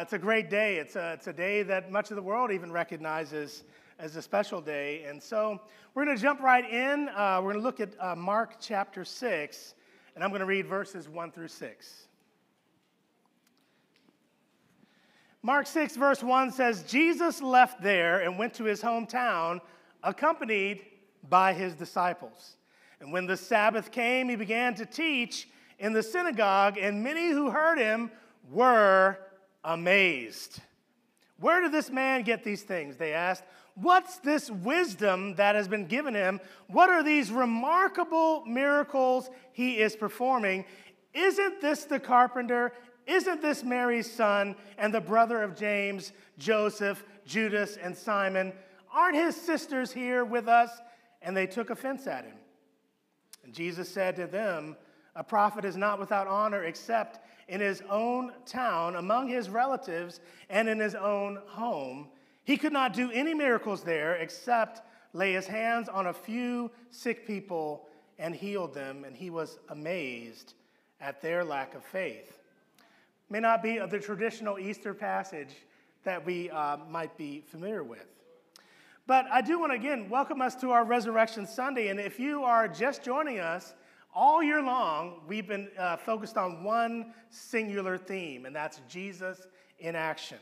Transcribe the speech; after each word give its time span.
It's 0.00 0.14
a 0.14 0.18
great 0.18 0.48
day. 0.48 0.78
It's 0.78 0.96
a, 0.96 1.12
it's 1.12 1.26
a 1.26 1.32
day 1.32 1.62
that 1.62 1.92
much 1.92 2.08
of 2.08 2.16
the 2.16 2.22
world 2.22 2.50
even 2.52 2.72
recognizes 2.72 3.64
as 3.98 4.16
a 4.16 4.22
special 4.22 4.62
day. 4.62 5.04
And 5.04 5.22
so 5.22 5.60
we're 5.92 6.06
going 6.06 6.16
to 6.16 6.22
jump 6.22 6.40
right 6.40 6.64
in. 6.64 7.10
Uh, 7.10 7.38
we're 7.42 7.52
going 7.52 7.62
to 7.62 7.62
look 7.62 7.80
at 7.80 7.90
uh, 8.00 8.16
Mark 8.16 8.54
chapter 8.58 9.04
6, 9.04 9.74
and 10.14 10.24
I'm 10.24 10.30
going 10.30 10.40
to 10.40 10.46
read 10.46 10.66
verses 10.66 11.06
1 11.06 11.32
through 11.32 11.48
6. 11.48 12.06
Mark 15.42 15.66
6, 15.66 15.96
verse 15.96 16.22
1 16.22 16.50
says, 16.50 16.82
Jesus 16.84 17.42
left 17.42 17.82
there 17.82 18.20
and 18.20 18.38
went 18.38 18.54
to 18.54 18.64
his 18.64 18.80
hometown, 18.80 19.60
accompanied 20.02 20.80
by 21.28 21.52
his 21.52 21.74
disciples. 21.74 22.56
And 23.02 23.12
when 23.12 23.26
the 23.26 23.36
Sabbath 23.36 23.92
came, 23.92 24.30
he 24.30 24.36
began 24.36 24.74
to 24.76 24.86
teach 24.86 25.46
in 25.78 25.92
the 25.92 26.02
synagogue, 26.02 26.78
and 26.78 27.04
many 27.04 27.28
who 27.28 27.50
heard 27.50 27.76
him 27.76 28.10
were 28.50 29.18
amazed. 29.64 30.60
Where 31.38 31.60
did 31.60 31.72
this 31.72 31.90
man 31.90 32.22
get 32.22 32.44
these 32.44 32.62
things? 32.62 32.96
They 32.96 33.12
asked. 33.12 33.44
What's 33.74 34.18
this 34.18 34.50
wisdom 34.50 35.36
that 35.36 35.54
has 35.54 35.68
been 35.68 35.86
given 35.86 36.14
him? 36.14 36.40
What 36.66 36.90
are 36.90 37.02
these 37.02 37.30
remarkable 37.30 38.44
miracles 38.44 39.30
he 39.52 39.78
is 39.78 39.96
performing? 39.96 40.66
Isn't 41.14 41.60
this 41.60 41.84
the 41.84 41.98
carpenter? 41.98 42.72
Isn't 43.06 43.40
this 43.40 43.64
Mary's 43.64 44.10
son 44.10 44.54
and 44.76 44.92
the 44.92 45.00
brother 45.00 45.42
of 45.42 45.56
James, 45.56 46.12
Joseph, 46.38 47.02
Judas, 47.24 47.76
and 47.76 47.96
Simon? 47.96 48.52
Aren't 48.92 49.16
his 49.16 49.34
sisters 49.34 49.92
here 49.92 50.24
with 50.24 50.46
us? 50.46 50.70
And 51.22 51.36
they 51.36 51.46
took 51.46 51.70
offense 51.70 52.06
at 52.06 52.24
him. 52.24 52.36
And 53.44 53.54
Jesus 53.54 53.88
said 53.88 54.16
to 54.16 54.26
them, 54.26 54.76
A 55.16 55.24
prophet 55.24 55.64
is 55.64 55.76
not 55.76 55.98
without 55.98 56.26
honor 56.26 56.64
except 56.64 57.20
in 57.48 57.60
his 57.60 57.82
own 57.90 58.32
town, 58.46 58.96
among 58.96 59.28
his 59.28 59.50
relatives, 59.50 60.20
and 60.48 60.68
in 60.68 60.78
his 60.78 60.94
own 60.94 61.40
home. 61.46 62.08
He 62.44 62.56
could 62.56 62.72
not 62.72 62.92
do 62.92 63.10
any 63.10 63.34
miracles 63.34 63.82
there 63.82 64.14
except 64.14 64.82
lay 65.12 65.32
his 65.32 65.46
hands 65.46 65.88
on 65.88 66.06
a 66.06 66.12
few 66.12 66.70
sick 66.90 67.26
people 67.26 67.88
and 68.18 68.34
healed 68.34 68.72
them, 68.74 69.04
and 69.04 69.16
he 69.16 69.30
was 69.30 69.58
amazed 69.68 70.54
at 71.00 71.20
their 71.20 71.44
lack 71.44 71.74
of 71.74 71.82
faith. 71.84 72.38
May 73.28 73.40
not 73.40 73.62
be 73.62 73.78
of 73.78 73.90
the 73.90 73.98
traditional 73.98 74.58
Easter 74.58 74.94
passage 74.94 75.54
that 76.04 76.24
we 76.24 76.50
uh, 76.50 76.78
might 76.88 77.16
be 77.16 77.42
familiar 77.46 77.82
with. 77.82 78.06
But 79.06 79.26
I 79.30 79.40
do 79.40 79.58
want 79.58 79.72
to 79.72 79.76
again 79.76 80.08
welcome 80.08 80.40
us 80.40 80.54
to 80.56 80.70
our 80.70 80.84
Resurrection 80.84 81.46
Sunday. 81.46 81.88
And 81.88 81.98
if 81.98 82.20
you 82.20 82.44
are 82.44 82.68
just 82.68 83.02
joining 83.02 83.40
us, 83.40 83.74
all 84.14 84.42
year 84.42 84.62
long, 84.62 85.20
we've 85.26 85.46
been 85.46 85.68
uh, 85.78 85.96
focused 85.96 86.36
on 86.36 86.64
one 86.64 87.14
singular 87.30 87.96
theme, 87.96 88.46
and 88.46 88.54
that's 88.54 88.80
Jesus 88.88 89.46
in 89.78 89.94
action. 89.94 90.38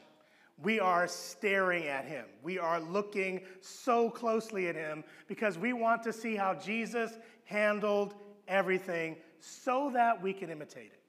We 0.61 0.81
are 0.81 1.07
staring 1.07 1.87
at 1.87 2.05
him. 2.05 2.25
We 2.43 2.59
are 2.59 2.81
looking 2.81 3.43
so 3.61 4.11
closely 4.11 4.67
at 4.69 4.75
him 4.75 5.05
because 5.29 5.57
we 5.57 5.73
want 5.73 6.03
to 6.03 6.13
see 6.13 6.35
how 6.35 6.55
Jesus 6.55 7.19
handled 7.45 8.15
everything 8.49 9.17
so 9.41 9.91
that 9.95 10.21
we 10.21 10.33
can 10.33 10.51
imitate 10.51 10.93
it. 10.93 11.03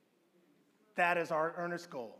That 0.95 1.17
is 1.17 1.31
our 1.31 1.53
earnest 1.57 1.89
goal. 1.89 2.19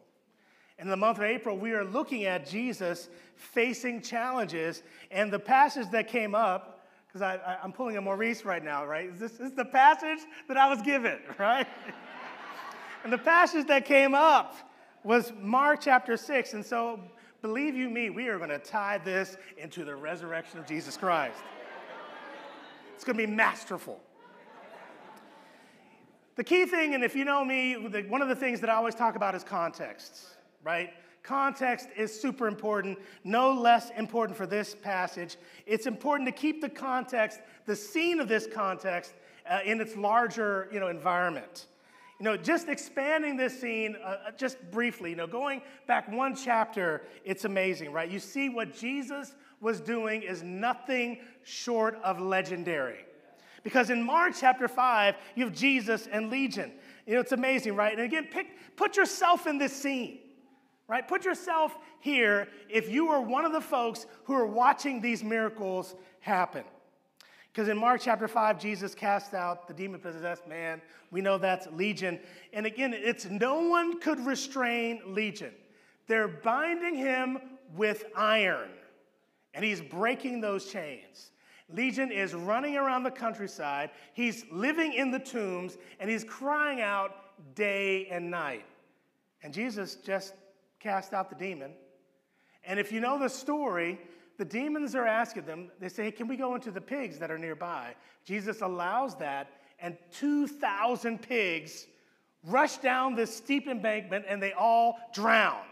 In 0.80 0.88
the 0.88 0.98
month 0.98 1.18
of 1.18 1.26
April, 1.26 1.58
we 1.58 1.74
are 1.74 1.84
looking 1.84 2.24
at 2.24 2.48
Jesus 2.48 3.10
facing 3.36 4.02
challenges, 4.02 4.82
and 5.12 5.32
the 5.32 5.40
passage 5.40 5.92
that 5.92 6.08
came 6.08 6.34
up 6.34 6.79
because 7.20 7.40
I, 7.46 7.64
am 7.64 7.72
pulling 7.72 7.98
a 7.98 8.02
Maurice 8.02 8.46
right 8.46 8.64
now, 8.64 8.86
right? 8.86 9.18
This, 9.18 9.34
this 9.34 9.50
is 9.50 9.56
the 9.56 9.66
passage 9.66 10.20
that 10.48 10.58
I 10.58 10.70
was 10.70 10.82
given, 10.82 11.20
right? 11.38 11.68
and 13.04 13.12
the 13.12 13.18
passage 13.18 13.68
that 13.68 13.86
came 13.86 14.16
up 14.16 14.56
was 15.04 15.34
Mark 15.42 15.82
chapter 15.82 16.16
6. 16.18 16.54
And 16.54 16.66
so, 16.66 17.00
believe 17.42 17.76
you 17.76 17.90
me, 17.90 18.10
we 18.10 18.28
are 18.28 18.38
going 18.38 18.50
to 18.50 18.60
tie 18.60 19.00
this 19.00 19.38
into 19.58 19.84
the 19.84 19.96
resurrection 19.96 20.60
of 20.60 20.66
Jesus 20.66 20.98
Christ. 20.98 21.40
It's 22.96 23.04
going 23.04 23.18
to 23.18 23.26
be 23.26 23.32
masterful. 23.32 24.00
The 26.36 26.44
key 26.44 26.66
thing, 26.66 26.96
and 26.96 27.04
if 27.04 27.16
you 27.16 27.26
know 27.26 27.44
me, 27.44 27.74
one 28.08 28.22
of 28.22 28.30
the 28.30 28.36
things 28.36 28.62
that 28.62 28.70
I 28.70 28.76
always 28.76 28.96
talk 28.96 29.18
about 29.18 29.36
is 29.36 29.44
context, 29.44 30.38
right? 30.64 30.92
Context 31.24 31.90
is 31.98 32.18
super 32.18 32.48
important, 32.48 32.98
no 33.24 33.52
less 33.52 33.92
important 33.98 34.38
for 34.38 34.48
this 34.48 34.74
passage. 34.74 35.38
It's 35.66 35.86
important 35.86 36.28
to 36.28 36.32
keep 36.32 36.62
the 36.62 36.70
context, 36.70 37.40
the 37.66 37.76
scene 37.76 38.20
of 38.20 38.28
this 38.28 38.48
context, 38.48 39.14
uh, 39.50 39.60
in 39.66 39.82
its 39.82 39.96
larger 39.96 40.70
you 40.72 40.80
know, 40.80 40.88
environment. 40.88 41.66
You 42.20 42.26
know, 42.26 42.38
just 42.38 42.68
expanding 42.68 43.38
this 43.38 43.60
scene 43.60 43.96
uh, 44.04 44.08
uh, 44.28 44.32
just 44.38 44.58
briefly, 44.72 45.12
you 45.12 45.16
know, 45.16 45.28
going 45.28 45.62
back 45.88 46.12
one 46.12 46.36
chapter, 46.36 47.04
it's 47.24 47.46
amazing, 47.46 47.92
right? 47.92 48.10
You 48.10 48.20
see 48.20 48.50
what 48.50 48.76
Jesus 48.76 49.36
was 49.62 49.80
doing 49.80 50.22
is 50.22 50.44
nothing 50.44 51.20
short 51.44 51.96
of 52.04 52.20
legendary. 52.20 53.06
Because 53.64 53.90
in 53.90 54.02
Mark 54.02 54.34
chapter 54.40 54.68
5, 54.68 55.16
you 55.36 55.46
have 55.46 55.54
Jesus 55.54 56.08
and 56.08 56.30
Legion. 56.30 56.72
You 57.06 57.16
know, 57.16 57.20
it's 57.22 57.32
amazing, 57.32 57.76
right? 57.76 57.94
And 57.94 58.02
again, 58.02 58.28
pick, 58.32 58.48
put 58.76 58.96
yourself 58.96 59.48
in 59.48 59.58
this 59.58 59.74
scene 59.74 60.20
right? 60.90 61.08
Put 61.08 61.24
yourself 61.24 61.78
here 62.02 62.50
if 62.68 62.90
you 62.90 63.08
are 63.10 63.22
one 63.22 63.46
of 63.46 63.54
the 63.54 63.62
folks 63.62 64.08
who 64.26 64.34
are 64.34 64.46
watching 64.48 65.00
these 65.00 65.24
miracles 65.24 65.96
happen. 66.20 66.66
Because 67.54 67.70
in 67.70 67.78
Mark 67.78 68.02
chapter 68.02 68.28
5, 68.28 68.60
Jesus 68.60 68.94
cast 68.94 69.34
out 69.34 69.68
the 69.68 69.74
demon 69.74 70.00
possessed 70.00 70.48
man. 70.48 70.82
We 71.12 71.22
know 71.22 71.38
that's 71.38 71.68
Legion. 71.68 72.20
And 72.54 72.66
again, 72.66 72.94
it's 72.94 73.26
no 73.26 73.62
one 73.62 74.00
could 74.00 74.20
restrain 74.20 75.02
Legion. 75.06 75.54
They're 76.08 76.28
binding 76.28 76.96
him 76.96 77.38
with 77.76 78.06
iron, 78.16 78.70
and 79.54 79.64
he's 79.64 79.82
breaking 79.82 80.42
those 80.42 80.72
chains. 80.72 81.32
Legion 81.72 82.12
is 82.12 82.34
running 82.34 82.78
around 82.78 83.04
the 83.04 83.12
countryside. 83.12 83.92
He's 84.14 84.44
living 84.52 84.94
in 84.94 85.12
the 85.12 85.20
tombs, 85.20 85.78
and 86.00 86.10
he's 86.10 86.24
crying 86.24 86.82
out 86.82 87.16
day 87.54 88.08
and 88.08 88.32
night. 88.32 88.66
And 89.44 89.54
Jesus 89.54 89.96
just 89.96 90.34
cast 90.80 91.14
out 91.14 91.30
the 91.30 91.36
demon. 91.36 91.72
And 92.64 92.80
if 92.80 92.92
you 92.92 93.00
know 93.00 93.18
the 93.20 93.30
story, 93.30 94.00
the 94.38 94.46
demons 94.46 94.96
are 94.96 95.06
asking 95.06 95.46
them, 95.46 95.72
they 95.80 95.90
say, 95.90 96.06
hey, 96.06 96.12
Can 96.12 96.28
we 96.28 96.38
go 96.38 96.56
into 96.56 96.72
the 96.72 96.82
pigs 96.82 97.20
that 97.20 97.32
are 97.32 97.38
nearby? 97.38 97.96
Jesus 98.26 98.62
allows 98.62 99.16
that, 99.18 99.50
and 99.80 99.98
2,000 100.12 101.22
pigs 101.22 101.88
rush 102.46 102.78
down 102.78 103.16
this 103.16 103.36
steep 103.36 103.68
embankment 103.68 104.26
and 104.28 104.42
they 104.42 104.54
all 104.54 105.00
drown. 105.14 105.64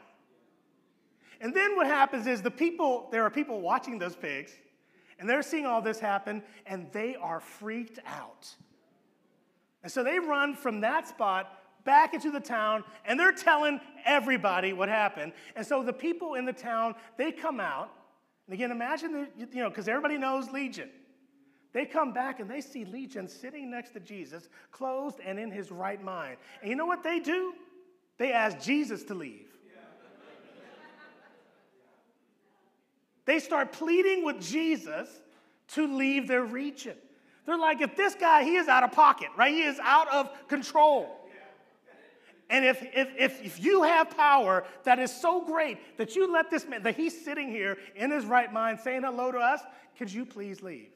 And 1.39 1.53
then 1.53 1.75
what 1.75 1.87
happens 1.87 2.27
is 2.27 2.41
the 2.41 2.51
people, 2.51 3.07
there 3.11 3.23
are 3.23 3.29
people 3.29 3.61
watching 3.61 3.99
those 3.99 4.15
pigs, 4.15 4.51
and 5.19 5.29
they're 5.29 5.43
seeing 5.43 5.65
all 5.65 5.81
this 5.81 5.99
happen, 5.99 6.43
and 6.65 6.91
they 6.91 7.15
are 7.15 7.39
freaked 7.39 7.99
out. 8.05 8.47
And 9.83 9.91
so 9.91 10.03
they 10.03 10.19
run 10.19 10.55
from 10.55 10.81
that 10.81 11.07
spot 11.07 11.51
back 11.87 12.13
into 12.13 12.29
the 12.29 12.39
town 12.39 12.83
and 13.05 13.19
they're 13.19 13.31
telling 13.31 13.79
everybody 14.05 14.73
what 14.73 14.89
happened. 14.89 15.31
And 15.55 15.65
so 15.65 15.81
the 15.81 15.93
people 15.93 16.35
in 16.35 16.45
the 16.45 16.53
town, 16.53 16.93
they 17.17 17.31
come 17.31 17.59
out. 17.59 17.89
And 18.45 18.53
again, 18.53 18.69
imagine, 18.69 19.11
the, 19.13 19.27
you 19.51 19.63
know, 19.63 19.69
because 19.69 19.87
everybody 19.87 20.19
knows 20.19 20.51
Legion. 20.51 20.89
They 21.73 21.85
come 21.85 22.13
back 22.13 22.39
and 22.39 22.49
they 22.49 22.61
see 22.61 22.85
Legion 22.85 23.27
sitting 23.27 23.71
next 23.71 23.91
to 23.91 23.99
Jesus, 23.99 24.49
clothed 24.71 25.19
and 25.25 25.39
in 25.39 25.49
his 25.49 25.71
right 25.71 26.01
mind. 26.03 26.37
And 26.61 26.69
you 26.69 26.75
know 26.75 26.85
what 26.85 27.03
they 27.03 27.19
do? 27.19 27.53
They 28.17 28.31
ask 28.31 28.59
Jesus 28.59 29.03
to 29.05 29.15
leave. 29.15 29.47
They 33.25 33.39
start 33.39 33.73
pleading 33.73 34.23
with 34.23 34.41
Jesus 34.41 35.09
to 35.69 35.85
leave 35.85 36.27
their 36.27 36.45
region. 36.45 36.95
They're 37.45 37.57
like, 37.57 37.81
if 37.81 37.95
this 37.95 38.15
guy, 38.15 38.43
he 38.43 38.55
is 38.55 38.67
out 38.67 38.83
of 38.83 38.91
pocket, 38.93 39.29
right? 39.37 39.53
He 39.53 39.63
is 39.63 39.79
out 39.81 40.09
of 40.09 40.29
control. 40.47 41.26
And 42.49 42.63
if, 42.63 42.81
if, 42.93 43.09
if, 43.17 43.45
if 43.45 43.63
you 43.63 43.83
have 43.83 44.15
power 44.15 44.63
that 44.83 44.99
is 44.99 45.11
so 45.13 45.41
great 45.41 45.97
that 45.97 46.15
you 46.15 46.31
let 46.31 46.49
this 46.49 46.65
man, 46.65 46.81
that 46.83 46.95
he's 46.95 47.23
sitting 47.25 47.49
here 47.49 47.77
in 47.95 48.09
his 48.09 48.25
right 48.25 48.51
mind 48.51 48.79
saying 48.79 49.03
hello 49.03 49.31
to 49.31 49.37
us, 49.37 49.61
could 49.97 50.11
you 50.11 50.25
please 50.25 50.61
leave? 50.61 50.89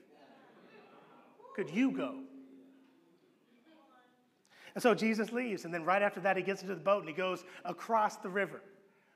Could 1.55 1.69
you 1.69 1.91
go? 1.91 2.19
And 4.73 4.81
so 4.81 4.93
Jesus 4.93 5.33
leaves, 5.33 5.65
and 5.65 5.73
then 5.73 5.83
right 5.83 6.01
after 6.01 6.21
that, 6.21 6.37
he 6.37 6.43
gets 6.43 6.61
into 6.61 6.75
the 6.75 6.81
boat 6.81 6.99
and 6.99 7.09
he 7.09 7.15
goes 7.15 7.43
across 7.65 8.15
the 8.17 8.29
river 8.29 8.61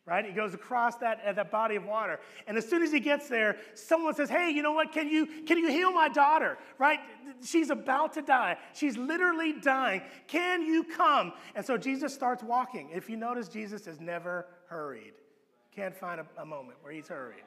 right? 0.06 0.26
He 0.26 0.32
goes 0.32 0.54
across 0.54 0.98
that, 0.98 1.20
uh, 1.26 1.34
that 1.34 1.52
body 1.52 1.76
of 1.76 1.86
water. 1.86 2.20
And 2.48 2.58
as 2.58 2.70
soon 2.70 2.84
as 2.84 2.92
he 2.92 3.00
gets 3.00 3.28
there, 3.28 3.58
someone 3.74 4.14
says, 4.14 4.30
Hey, 4.30 4.52
you 4.52 4.62
know 4.62 4.74
what? 4.74 4.92
Can 4.92 5.10
you, 5.10 5.26
can 5.46 5.58
you 5.58 5.70
heal 5.70 5.92
my 5.92 6.10
daughter, 6.10 6.58
right? 6.78 7.00
She's 7.44 7.70
about 7.70 8.14
to 8.14 8.22
die. 8.22 8.58
She's 8.74 8.98
literally 8.98 9.54
dying. 9.54 10.02
Can 10.28 10.62
you 10.62 10.84
come? 10.84 11.34
And 11.56 11.66
so 11.66 11.78
Jesus 11.78 12.14
starts 12.14 12.44
walking. 12.44 12.90
If 12.94 13.10
you 13.10 13.18
notice, 13.18 13.48
Jesus 13.48 13.88
is 13.88 14.00
never 14.00 14.46
hurried. 14.68 15.14
Can't 15.76 15.96
find 15.96 16.22
a, 16.22 16.42
a 16.42 16.46
moment 16.46 16.78
where 16.82 16.94
he's 16.94 17.08
hurried. 17.08 17.44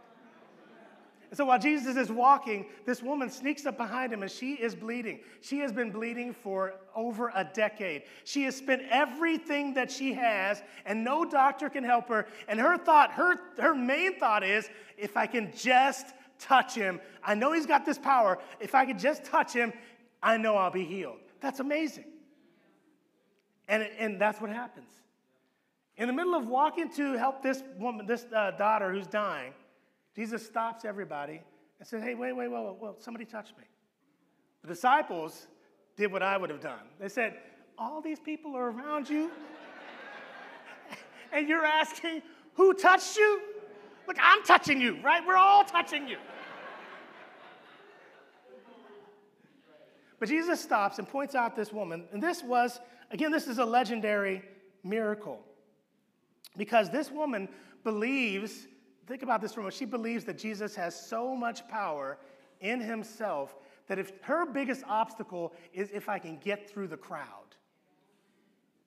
And 1.31 1.37
so 1.37 1.45
while 1.45 1.59
Jesus 1.59 1.97
is 1.97 2.11
walking, 2.11 2.67
this 2.87 3.03
woman 3.03 3.29
sneaks 3.29 3.67
up 3.67 3.77
behind 3.77 4.13
him 4.13 4.23
and 4.23 4.31
she 4.31 4.55
is 4.55 4.75
bleeding. 4.75 5.21
She 5.43 5.59
has 5.59 5.73
been 5.73 5.91
bleeding 5.91 6.33
for 6.33 6.75
over 6.95 7.31
a 7.35 7.45
decade. 7.45 8.05
She 8.25 8.45
has 8.45 8.57
spent 8.57 8.83
everything 8.91 9.75
that 9.75 9.91
she 9.91 10.15
has, 10.15 10.63
and 10.87 11.05
no 11.05 11.27
doctor 11.27 11.69
can 11.69 11.85
help 11.85 12.09
her. 12.09 12.27
And 12.49 12.59
her 12.59 12.79
thought, 12.79 13.13
her, 13.13 13.37
her 13.59 13.75
main 13.75 14.19
thought 14.19 14.43
is 14.43 14.71
if 14.97 15.17
I 15.19 15.27
can 15.27 15.53
just 15.55 16.07
touch 16.39 16.75
him, 16.75 16.99
I 17.23 17.35
know 17.35 17.53
he's 17.53 17.67
got 17.67 17.85
this 17.85 17.99
power. 17.99 18.39
If 18.59 18.75
I 18.75 18.87
could 18.87 18.99
just 18.99 19.25
touch 19.25 19.53
him, 19.53 19.75
I 20.23 20.39
know 20.39 20.57
I'll 20.57 20.71
be 20.71 20.85
healed. 20.85 21.19
That's 21.41 21.61
amazing. 21.61 22.07
And, 23.69 23.83
and 23.99 24.19
that's 24.19 24.41
what 24.41 24.49
happens. 24.51 24.89
In 25.99 26.07
the 26.07 26.13
middle 26.15 26.35
of 26.35 26.49
walking 26.49 26.91
to 26.93 27.15
help 27.15 27.43
this 27.43 27.63
woman, 27.79 28.07
this 28.07 28.25
uh, 28.35 28.53
daughter 28.53 28.91
who's 28.93 29.07
dying, 29.07 29.53
Jesus 30.19 30.45
stops 30.45 30.85
everybody 30.85 31.41
and 31.79 31.87
says, 31.87 32.03
Hey, 32.03 32.17
wait, 32.17 32.33
wait, 32.33 32.49
wait, 32.49 32.61
wait, 32.61 32.75
wait, 32.81 32.95
somebody 32.99 33.25
touched 33.25 33.57
me. 33.57 33.63
The 34.63 34.69
disciples 34.69 35.47
did 35.97 36.11
what 36.11 36.25
I 36.25 36.37
would 36.37 36.51
have 36.51 36.61
done. 36.61 36.89
They 36.99 37.09
said, 37.09 37.37
All 37.79 38.01
these 38.01 38.19
people 38.19 38.57
are 38.57 38.73
around 38.73 39.09
you, 39.09 39.31
and 41.33 41.49
you're 41.49 41.65
asking, 41.65 42.23
Who 42.55 42.75
touched 42.75 43.17
you? 43.17 43.43
Look, 44.09 44.17
I'm 44.21 44.43
touching 44.43 44.81
you, 44.81 44.99
right? 45.05 45.23
We're 45.25 45.37
all 45.37 45.63
touching 45.63 46.09
you. 46.09 46.17
But 50.19 50.29
Jesus 50.29 50.61
stops 50.61 50.99
and 50.99 51.09
points 51.09 51.37
out 51.37 51.55
this 51.55 51.73
woman. 51.73 52.09
And 52.13 52.21
this 52.21 52.43
was, 52.43 52.81
again, 53.13 53.31
this 53.31 53.47
is 53.47 53.59
a 53.59 53.65
legendary 53.65 54.43
miracle. 54.83 55.39
Because 56.57 56.91
this 56.91 57.09
woman 57.09 57.49
believes, 57.85 58.67
think 59.09 59.23
about 59.23 59.41
this 59.41 59.55
for 59.55 59.61
a 59.61 59.63
moment, 59.63 59.75
she 59.75 59.87
believes 59.87 60.25
that 60.27 60.39
Jesus 60.39 60.75
has 60.77 60.95
so 60.95 61.35
much 61.35 61.67
power 61.69 62.19
in 62.61 62.81
himself 62.81 63.57
that 63.89 63.99
if 63.99 64.13
her 64.21 64.45
biggest 64.45 64.85
obstacle 64.87 65.55
is 65.73 65.91
if 65.93 66.09
I 66.09 66.19
can 66.19 66.37
get 66.39 66.69
through 66.71 66.89
the 66.89 66.97
crowd, 66.97 67.25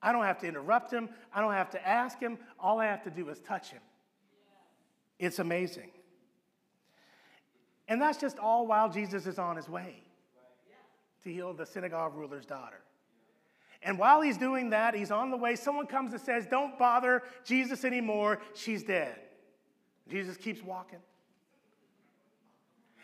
I 0.00 0.12
don't 0.12 0.24
have 0.24 0.38
to 0.38 0.46
interrupt 0.46 0.92
him, 0.92 1.08
I 1.34 1.40
don't 1.40 1.52
have 1.52 1.70
to 1.70 1.88
ask 1.88 2.18
him, 2.20 2.38
all 2.58 2.80
I 2.80 2.86
have 2.86 3.02
to 3.04 3.10
do 3.10 3.28
is 3.28 3.40
touch 3.40 3.70
him. 3.70 3.82
It's 5.18 5.38
amazing. 5.38 5.90
And 7.88 8.00
that's 8.00 8.18
just 8.18 8.38
all 8.38 8.66
while 8.66 8.88
Jesus 8.88 9.26
is 9.26 9.38
on 9.38 9.56
his 9.56 9.68
way 9.68 10.02
to 11.24 11.32
heal 11.32 11.52
the 11.52 11.66
synagogue 11.66 12.14
ruler's 12.14 12.46
daughter. 12.46 12.80
And 13.82 13.98
while 13.98 14.20
he's 14.20 14.38
doing 14.38 14.70
that, 14.70 14.94
he's 14.94 15.10
on 15.10 15.30
the 15.30 15.36
way. 15.36 15.56
Someone 15.56 15.86
comes 15.86 16.12
and 16.12 16.20
says, 16.20 16.46
Don't 16.46 16.78
bother 16.78 17.22
Jesus 17.44 17.84
anymore. 17.84 18.40
She's 18.54 18.84
dead. 18.84 19.18
Jesus 20.08 20.36
keeps 20.36 20.62
walking. 20.62 20.98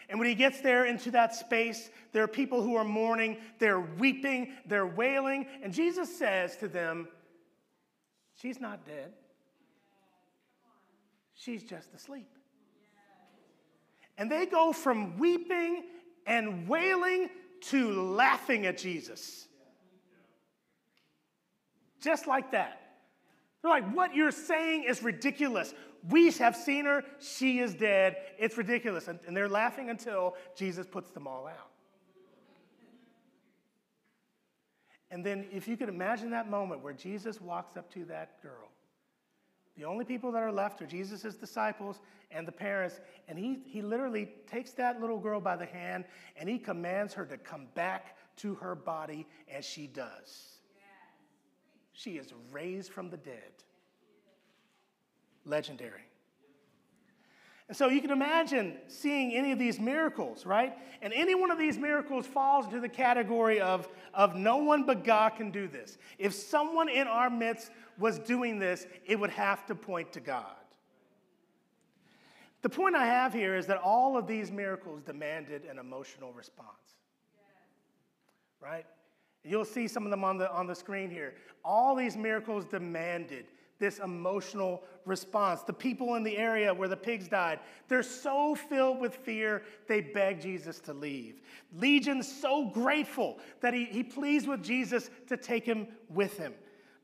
And 0.08 0.18
when 0.18 0.28
he 0.28 0.34
gets 0.34 0.60
there 0.60 0.86
into 0.86 1.10
that 1.10 1.34
space, 1.34 1.90
there 2.12 2.22
are 2.22 2.28
people 2.28 2.62
who 2.62 2.76
are 2.76 2.84
mourning, 2.84 3.36
they're 3.58 3.80
weeping, 3.80 4.54
they're 4.66 4.86
wailing. 4.86 5.46
And 5.62 5.72
Jesus 5.72 6.18
says 6.18 6.56
to 6.56 6.68
them, 6.68 7.08
She's 8.40 8.60
not 8.60 8.86
dead, 8.86 9.12
she's 11.34 11.62
just 11.62 11.92
asleep. 11.92 12.28
And 14.16 14.30
they 14.30 14.46
go 14.46 14.72
from 14.72 15.18
weeping 15.18 15.84
and 16.26 16.68
wailing 16.68 17.30
to 17.60 18.02
laughing 18.02 18.66
at 18.66 18.78
Jesus. 18.78 19.46
Just 22.00 22.26
like 22.26 22.52
that. 22.52 22.80
They're 23.62 23.70
like, 23.70 23.92
what 23.92 24.14
you're 24.14 24.30
saying 24.30 24.84
is 24.84 25.02
ridiculous. 25.02 25.74
We 26.08 26.30
have 26.32 26.54
seen 26.54 26.84
her. 26.84 27.04
She 27.20 27.58
is 27.58 27.74
dead. 27.74 28.16
It's 28.38 28.56
ridiculous. 28.56 29.08
And, 29.08 29.18
and 29.26 29.36
they're 29.36 29.48
laughing 29.48 29.90
until 29.90 30.36
Jesus 30.56 30.86
puts 30.86 31.10
them 31.10 31.26
all 31.26 31.46
out. 31.46 31.70
And 35.10 35.24
then, 35.24 35.46
if 35.50 35.66
you 35.66 35.76
could 35.76 35.88
imagine 35.88 36.30
that 36.30 36.50
moment 36.50 36.82
where 36.82 36.92
Jesus 36.92 37.40
walks 37.40 37.76
up 37.76 37.90
to 37.94 38.04
that 38.06 38.42
girl, 38.42 38.68
the 39.78 39.84
only 39.84 40.04
people 40.04 40.32
that 40.32 40.42
are 40.42 40.52
left 40.52 40.82
are 40.82 40.86
Jesus' 40.86 41.34
disciples 41.34 42.00
and 42.30 42.46
the 42.46 42.52
parents, 42.52 43.00
and 43.26 43.38
he, 43.38 43.60
he 43.64 43.80
literally 43.80 44.28
takes 44.46 44.72
that 44.72 45.00
little 45.00 45.18
girl 45.18 45.40
by 45.40 45.56
the 45.56 45.64
hand 45.64 46.04
and 46.36 46.48
he 46.48 46.58
commands 46.58 47.14
her 47.14 47.24
to 47.24 47.38
come 47.38 47.68
back 47.74 48.16
to 48.38 48.54
her 48.56 48.74
body, 48.74 49.26
and 49.48 49.64
she 49.64 49.86
does. 49.86 50.58
She 51.92 52.12
is 52.12 52.32
raised 52.52 52.92
from 52.92 53.08
the 53.08 53.16
dead. 53.16 53.64
Legendary. 55.48 56.02
And 57.68 57.76
so 57.76 57.88
you 57.88 58.00
can 58.00 58.10
imagine 58.10 58.78
seeing 58.86 59.34
any 59.34 59.52
of 59.52 59.58
these 59.58 59.78
miracles, 59.78 60.46
right? 60.46 60.74
And 61.02 61.12
any 61.12 61.34
one 61.34 61.50
of 61.50 61.58
these 61.58 61.76
miracles 61.76 62.26
falls 62.26 62.64
into 62.64 62.80
the 62.80 62.88
category 62.88 63.60
of, 63.60 63.88
of 64.14 64.36
no 64.36 64.56
one 64.56 64.86
but 64.86 65.04
God 65.04 65.36
can 65.36 65.50
do 65.50 65.68
this. 65.68 65.98
If 66.18 66.32
someone 66.32 66.88
in 66.88 67.06
our 67.06 67.28
midst 67.28 67.70
was 67.98 68.18
doing 68.18 68.58
this, 68.58 68.86
it 69.04 69.20
would 69.20 69.30
have 69.30 69.66
to 69.66 69.74
point 69.74 70.12
to 70.12 70.20
God. 70.20 70.46
The 72.62 72.70
point 72.70 72.96
I 72.96 73.06
have 73.06 73.34
here 73.34 73.54
is 73.54 73.66
that 73.66 73.78
all 73.78 74.16
of 74.16 74.26
these 74.26 74.50
miracles 74.50 75.02
demanded 75.02 75.64
an 75.64 75.78
emotional 75.78 76.32
response. 76.32 76.68
Right? 78.60 78.86
You'll 79.44 79.66
see 79.66 79.88
some 79.88 80.04
of 80.04 80.10
them 80.10 80.24
on 80.24 80.38
the, 80.38 80.50
on 80.50 80.66
the 80.66 80.74
screen 80.74 81.10
here. 81.10 81.34
All 81.64 81.94
these 81.94 82.16
miracles 82.16 82.64
demanded 82.64 83.46
this 83.78 83.98
emotional 83.98 84.82
response. 85.04 85.62
The 85.62 85.72
people 85.72 86.14
in 86.16 86.22
the 86.22 86.36
area 86.36 86.72
where 86.72 86.88
the 86.88 86.96
pigs 86.96 87.28
died, 87.28 87.60
they're 87.88 88.02
so 88.02 88.54
filled 88.54 89.00
with 89.00 89.14
fear, 89.14 89.62
they 89.86 90.00
beg 90.00 90.40
Jesus 90.40 90.80
to 90.80 90.92
leave. 90.92 91.40
Legion's 91.72 92.30
so 92.30 92.66
grateful 92.66 93.38
that 93.60 93.74
he, 93.74 93.84
he 93.84 94.02
pleads 94.02 94.46
with 94.46 94.62
Jesus 94.62 95.10
to 95.28 95.36
take 95.36 95.64
him 95.64 95.86
with 96.08 96.36
him. 96.36 96.54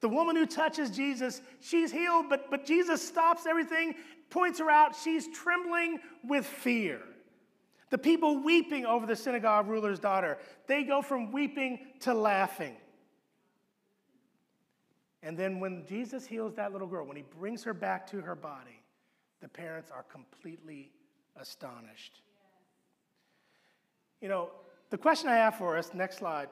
The 0.00 0.08
woman 0.08 0.36
who 0.36 0.46
touches 0.46 0.90
Jesus, 0.90 1.40
she's 1.60 1.90
healed, 1.90 2.26
but, 2.28 2.50
but 2.50 2.66
Jesus 2.66 3.06
stops 3.06 3.46
everything, 3.46 3.94
points 4.28 4.58
her 4.58 4.70
out. 4.70 4.94
She's 4.94 5.28
trembling 5.28 5.98
with 6.22 6.44
fear. 6.44 7.00
The 7.90 7.98
people 7.98 8.42
weeping 8.42 8.84
over 8.84 9.06
the 9.06 9.16
synagogue 9.16 9.68
ruler's 9.68 10.00
daughter, 10.00 10.38
they 10.66 10.82
go 10.82 11.00
from 11.00 11.30
weeping 11.30 11.78
to 12.00 12.12
laughing. 12.12 12.76
And 15.24 15.38
then 15.38 15.58
when 15.58 15.86
Jesus 15.86 16.26
heals 16.26 16.54
that 16.56 16.72
little 16.72 16.86
girl, 16.86 17.06
when 17.06 17.16
he 17.16 17.24
brings 17.38 17.64
her 17.64 17.72
back 17.72 18.06
to 18.10 18.20
her 18.20 18.34
body, 18.34 18.82
the 19.40 19.48
parents 19.48 19.90
are 19.90 20.02
completely 20.02 20.92
astonished. 21.40 22.20
You 24.20 24.28
know, 24.28 24.50
the 24.90 24.98
question 24.98 25.30
I 25.30 25.36
have 25.36 25.56
for 25.56 25.78
us, 25.78 25.92
next 25.94 26.18
slide, 26.18 26.48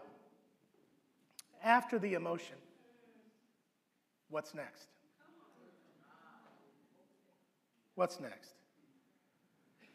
after 1.63 1.99
the 1.99 2.15
emotion, 2.15 2.57
what's 4.31 4.55
next? 4.55 4.89
What's 7.95 8.21
next? 8.21 8.55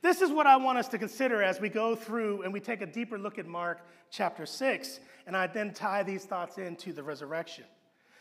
This 0.04 0.22
is 0.22 0.32
what 0.32 0.46
I 0.46 0.56
want 0.56 0.78
us 0.78 0.88
to 0.90 1.00
consider 1.00 1.42
as 1.42 1.60
we 1.60 1.70
go 1.70 1.96
through 1.96 2.44
and 2.44 2.54
we 2.54 2.60
take 2.60 2.84
a 2.84 2.86
deeper 2.86 3.18
look 3.18 3.40
at 3.40 3.48
Mark 3.48 3.82
chapter 4.12 4.46
6, 4.46 5.00
and 5.26 5.36
I 5.36 5.48
then 5.48 5.74
tie 5.74 6.04
these 6.04 6.26
thoughts 6.26 6.60
into 6.60 6.94
the 6.94 7.02
resurrection. 7.02 7.66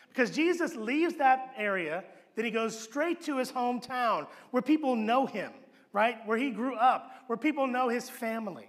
Because 0.08 0.30
Jesus 0.30 0.74
leaves 0.76 1.16
that 1.16 1.52
area, 1.56 2.04
then 2.34 2.44
he 2.44 2.50
goes 2.50 2.78
straight 2.78 3.22
to 3.22 3.38
his 3.38 3.52
hometown 3.52 4.26
where 4.50 4.62
people 4.62 4.96
know 4.96 5.26
him, 5.26 5.52
right? 5.92 6.16
Where 6.26 6.38
he 6.38 6.50
grew 6.50 6.76
up, 6.76 7.10
where 7.26 7.36
people 7.36 7.66
know 7.66 7.88
his 7.88 8.08
family. 8.08 8.68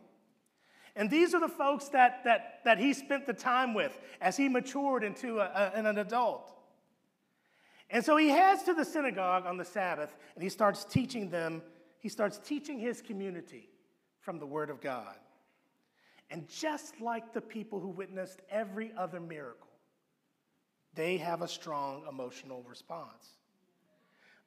And 0.95 1.09
these 1.09 1.35
are 1.35 1.39
the 1.39 1.47
folks 1.47 1.89
that, 1.89 2.23
that, 2.23 2.61
that 2.65 2.79
he 2.79 2.93
spent 2.93 3.25
the 3.25 3.33
time 3.33 3.73
with 3.73 3.97
as 4.19 4.35
he 4.35 4.49
matured 4.49 5.03
into 5.03 5.39
a, 5.39 5.45
a, 5.75 5.79
an 5.79 5.97
adult. 5.97 6.53
And 7.89 8.03
so 8.03 8.17
he 8.17 8.29
heads 8.29 8.63
to 8.63 8.73
the 8.73 8.83
synagogue 8.83 9.45
on 9.45 9.57
the 9.57 9.63
Sabbath 9.63 10.15
and 10.35 10.43
he 10.43 10.49
starts 10.49 10.83
teaching 10.83 11.29
them 11.29 11.61
he 11.99 12.09
starts 12.09 12.37
teaching 12.37 12.79
his 12.79 13.01
community 13.01 13.69
from 14.19 14.39
the 14.39 14.45
Word 14.45 14.69
of 14.69 14.81
God. 14.81 15.15
And 16.29 16.47
just 16.47 16.99
like 16.99 17.33
the 17.33 17.41
people 17.41 17.79
who 17.79 17.89
witnessed 17.89 18.41
every 18.49 18.91
other 18.97 19.19
miracle, 19.19 19.66
they 20.97 21.15
have 21.17 21.41
a 21.41 21.47
strong 21.47 22.03
emotional 22.09 22.65
response. 22.67 23.35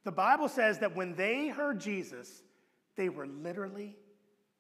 The 0.05 0.13
Bible 0.13 0.49
says 0.49 0.81
that 0.81 0.95
when 0.95 1.15
they 1.15 1.49
heard 1.49 1.81
Jesus, 1.81 2.43
they 2.97 3.09
were 3.09 3.27
literally 3.27 3.97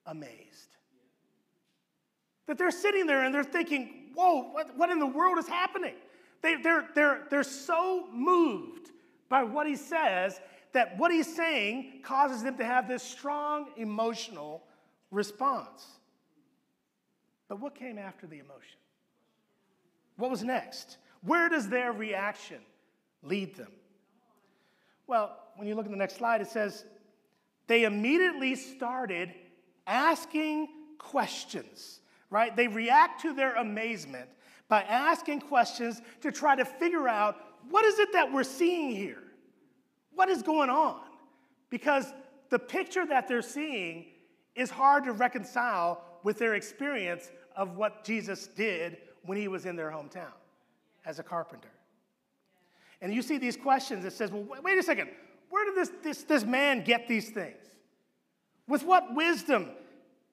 amazed. 0.06 0.76
That 2.46 2.56
they're 2.56 2.70
sitting 2.70 3.06
there 3.06 3.24
and 3.24 3.34
they're 3.34 3.44
thinking, 3.44 4.10
whoa, 4.14 4.50
what, 4.52 4.76
what 4.76 4.90
in 4.90 4.98
the 4.98 5.06
world 5.06 5.38
is 5.38 5.48
happening? 5.48 5.94
They, 6.42 6.56
they're, 6.56 6.88
they're, 6.94 7.26
they're 7.30 7.42
so 7.42 8.06
moved 8.12 8.90
by 9.28 9.42
what 9.42 9.66
he 9.66 9.76
says 9.76 10.40
that 10.72 10.96
what 10.96 11.10
he's 11.10 11.34
saying 11.34 12.00
causes 12.02 12.42
them 12.42 12.56
to 12.56 12.64
have 12.64 12.88
this 12.88 13.02
strong 13.02 13.68
emotional 13.76 14.62
response. 15.10 15.86
But 17.48 17.60
what 17.60 17.74
came 17.74 17.98
after 17.98 18.26
the 18.26 18.38
emotion? 18.38 18.78
What 20.16 20.30
was 20.30 20.44
next? 20.44 20.98
Where 21.22 21.48
does 21.48 21.68
their 21.68 21.92
reaction 21.92 22.58
lead 23.22 23.56
them? 23.56 23.72
Well, 25.06 25.36
when 25.56 25.68
you 25.68 25.74
look 25.74 25.84
at 25.84 25.90
the 25.90 25.96
next 25.96 26.16
slide, 26.16 26.40
it 26.40 26.48
says, 26.48 26.84
they 27.66 27.84
immediately 27.84 28.54
started 28.54 29.34
asking 29.86 30.68
questions, 30.98 32.00
right? 32.30 32.54
They 32.54 32.68
react 32.68 33.22
to 33.22 33.34
their 33.34 33.54
amazement 33.56 34.28
by 34.68 34.82
asking 34.82 35.40
questions 35.40 36.00
to 36.22 36.32
try 36.32 36.54
to 36.56 36.64
figure 36.64 37.08
out 37.08 37.36
what 37.68 37.84
is 37.84 37.98
it 37.98 38.12
that 38.12 38.32
we're 38.32 38.44
seeing 38.44 38.90
here? 38.90 39.22
What 40.14 40.28
is 40.28 40.42
going 40.42 40.70
on? 40.70 41.00
Because 41.68 42.06
the 42.48 42.58
picture 42.58 43.04
that 43.06 43.28
they're 43.28 43.42
seeing 43.42 44.06
is 44.54 44.70
hard 44.70 45.04
to 45.04 45.12
reconcile 45.12 46.02
with 46.22 46.38
their 46.38 46.54
experience 46.54 47.30
of 47.56 47.76
what 47.76 48.04
Jesus 48.04 48.46
did 48.46 48.98
when 49.24 49.36
he 49.36 49.48
was 49.48 49.66
in 49.66 49.76
their 49.76 49.90
hometown 49.90 50.32
as 51.04 51.18
a 51.18 51.22
carpenter. 51.22 51.70
And 53.00 53.14
you 53.14 53.22
see 53.22 53.38
these 53.38 53.56
questions 53.56 54.04
that 54.04 54.12
says, 54.12 54.30
well, 54.30 54.44
wait 54.62 54.78
a 54.78 54.82
second, 54.82 55.10
where 55.48 55.64
did 55.64 55.74
this, 55.74 55.90
this, 56.02 56.22
this 56.24 56.44
man 56.44 56.84
get 56.84 57.08
these 57.08 57.30
things? 57.30 57.64
With 58.68 58.84
what 58.84 59.14
wisdom 59.14 59.68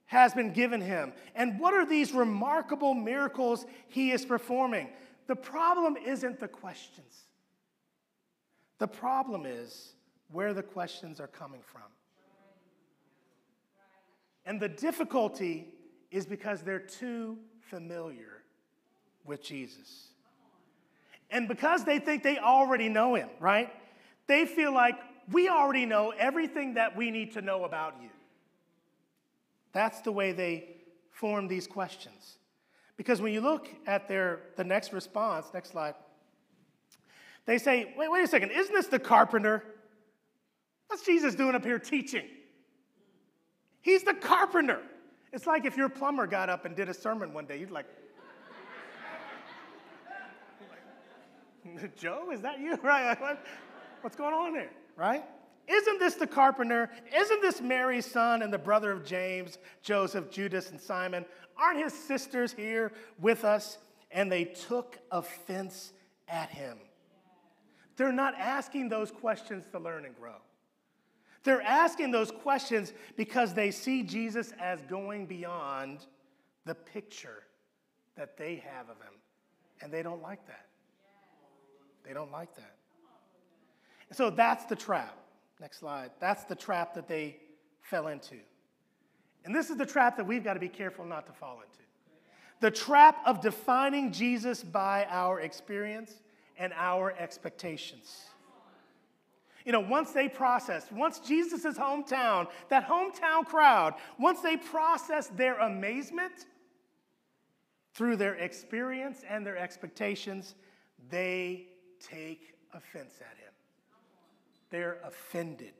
has 0.06 0.34
been 0.34 0.54
given 0.54 0.82
him? 0.82 1.14
And 1.36 1.60
what 1.60 1.74
are 1.74 1.86
these 1.86 2.12
remarkable 2.12 2.94
miracles 2.94 3.66
he 3.88 4.12
is 4.12 4.26
performing? 4.26 4.90
The 5.28 5.36
problem 5.36 5.98
isn't 5.98 6.40
the 6.40 6.48
questions. 6.48 7.26
The 8.80 8.88
problem 8.88 9.46
is 9.46 9.94
where 10.32 10.54
the 10.54 10.64
questions 10.64 11.20
are 11.20 11.28
coming 11.28 11.62
from. 11.64 11.82
And 14.46 14.60
the 14.60 14.70
difficulty 14.70 15.68
is 16.12 16.26
because 16.26 16.62
they're 16.62 16.80
too 16.80 17.38
familiar 17.60 18.44
with 19.26 19.44
Jesus. 19.44 20.08
And 21.30 21.48
because 21.48 21.84
they 21.84 22.00
think 22.00 22.24
they 22.24 22.38
already 22.38 22.90
know 22.90 23.16
him, 23.16 23.30
right? 23.40 23.72
They 24.28 24.46
feel 24.46 24.74
like 24.74 24.96
we 25.32 25.50
already 25.50 25.86
know 25.86 26.14
everything 26.18 26.76
that 26.76 26.96
we 26.96 27.12
need 27.12 27.34
to 27.34 27.42
know 27.42 27.66
about 27.66 27.96
you. 28.02 28.10
That's 29.74 30.02
the 30.02 30.12
way 30.12 30.32
they 30.32 30.70
form 31.12 31.48
these 31.48 31.68
questions. 31.68 32.38
Because 32.96 33.22
when 33.22 33.34
you 33.34 33.42
look 33.42 33.68
at 33.86 34.08
their 34.08 34.40
the 34.56 34.64
next 34.64 34.94
response, 34.94 35.48
next 35.54 35.72
slide, 35.72 35.96
they 37.46 37.58
say, 37.58 37.94
wait, 37.98 38.10
wait 38.10 38.24
a 38.24 38.28
second, 38.28 38.52
isn't 38.52 38.74
this 38.74 38.88
the 38.88 39.00
carpenter? 39.00 39.64
What's 40.88 41.06
Jesus 41.06 41.36
doing 41.36 41.56
up 41.56 41.64
here 41.64 41.80
teaching? 41.80 42.26
He's 43.82 44.04
the 44.04 44.14
carpenter. 44.14 44.82
It's 45.32 45.46
like 45.46 45.66
if 45.66 45.78
your 45.78 45.90
plumber 45.90 46.28
got 46.28 46.50
up 46.50 46.66
and 46.66 46.76
did 46.76 46.90
a 46.90 46.94
sermon 46.94 47.34
one 47.34 47.46
day, 47.46 47.60
you'd 47.60 47.72
like, 47.72 47.86
Joe, 51.98 52.32
is 52.32 52.42
that 52.42 52.60
you? 52.60 52.78
Right? 52.84 53.20
What, 53.20 53.44
what's 54.02 54.16
going 54.16 54.34
on 54.34 54.54
there? 54.54 54.70
Right? 54.96 55.24
Isn't 55.68 56.00
this 56.00 56.16
the 56.16 56.28
carpenter? 56.28 56.90
Isn't 57.14 57.42
this 57.42 57.60
Mary's 57.62 58.06
son 58.06 58.42
and 58.42 58.54
the 58.54 58.58
brother 58.58 58.92
of 58.92 59.06
James, 59.06 59.58
Joseph, 59.82 60.32
Judas, 60.32 60.72
and 60.72 60.80
Simon? 60.80 61.26
Aren't 61.58 61.80
his 61.80 61.94
sisters 61.94 62.54
here 62.54 62.94
with 63.20 63.44
us? 63.44 63.78
And 64.12 64.32
they 64.32 64.46
took 64.46 64.98
offense 65.12 65.92
at 66.30 66.50
him. 66.50 66.78
They're 67.98 68.14
not 68.14 68.36
asking 68.36 68.90
those 68.90 69.12
questions 69.12 69.66
to 69.72 69.80
learn 69.80 70.06
and 70.06 70.16
grow. 70.16 70.36
They're 71.44 71.62
asking 71.62 72.12
those 72.12 72.32
questions 72.32 72.94
because 73.16 73.54
they 73.54 73.72
see 73.72 74.04
Jesus 74.04 74.54
as 74.60 74.82
going 74.84 75.26
beyond 75.26 76.06
the 76.66 76.76
picture 76.76 77.44
that 78.16 78.38
they 78.38 78.64
have 78.70 78.90
of 78.90 78.98
him. 78.98 79.14
And 79.82 79.92
they 79.92 80.04
don't 80.04 80.22
like 80.22 80.46
that. 80.48 80.66
They 82.08 82.14
don't 82.14 82.32
like 82.32 82.56
that. 82.56 82.76
So 84.14 84.30
that's 84.30 84.66
the 84.66 84.76
trap. 84.76 85.18
Next 85.60 85.80
slide. 85.80 86.12
That's 86.20 86.46
the 86.46 86.56
trap 86.56 86.94
that 86.94 87.08
they 87.08 87.38
fell 87.82 88.08
into. 88.08 88.38
And 89.44 89.54
this 89.54 89.70
is 89.70 89.78
the 89.78 89.86
trap 89.86 90.18
that 90.18 90.26
we've 90.26 90.44
got 90.44 90.54
to 90.54 90.60
be 90.60 90.70
careful 90.70 91.06
not 91.06 91.26
to 91.28 91.34
fall 91.34 91.56
into. 91.56 91.84
The 92.60 92.72
trap 92.72 93.18
of 93.26 93.42
defining 93.42 94.12
Jesus 94.12 94.64
by 94.64 95.06
our 95.10 95.42
experience 95.42 96.14
and 96.58 96.74
our 96.76 97.14
expectations. 97.18 98.26
You 99.66 99.74
know, 99.74 99.82
once 99.82 100.12
they 100.12 100.30
processed, 100.30 100.92
once 100.94 101.20
Jesus' 101.20 101.78
hometown, 101.78 102.48
that 102.70 102.88
hometown 102.88 103.46
crowd, 103.46 103.96
once 104.18 104.40
they 104.40 104.56
processed 104.56 105.36
their 105.36 105.60
amazement 105.60 106.46
through 107.94 108.16
their 108.16 108.36
experience 108.36 109.24
and 109.30 109.46
their 109.46 109.58
expectations, 109.58 110.56
they 111.10 111.68
take 112.00 112.56
offense 112.74 113.16
at 113.22 113.38
him. 113.38 113.54
They're 114.70 114.98
offended 115.04 115.74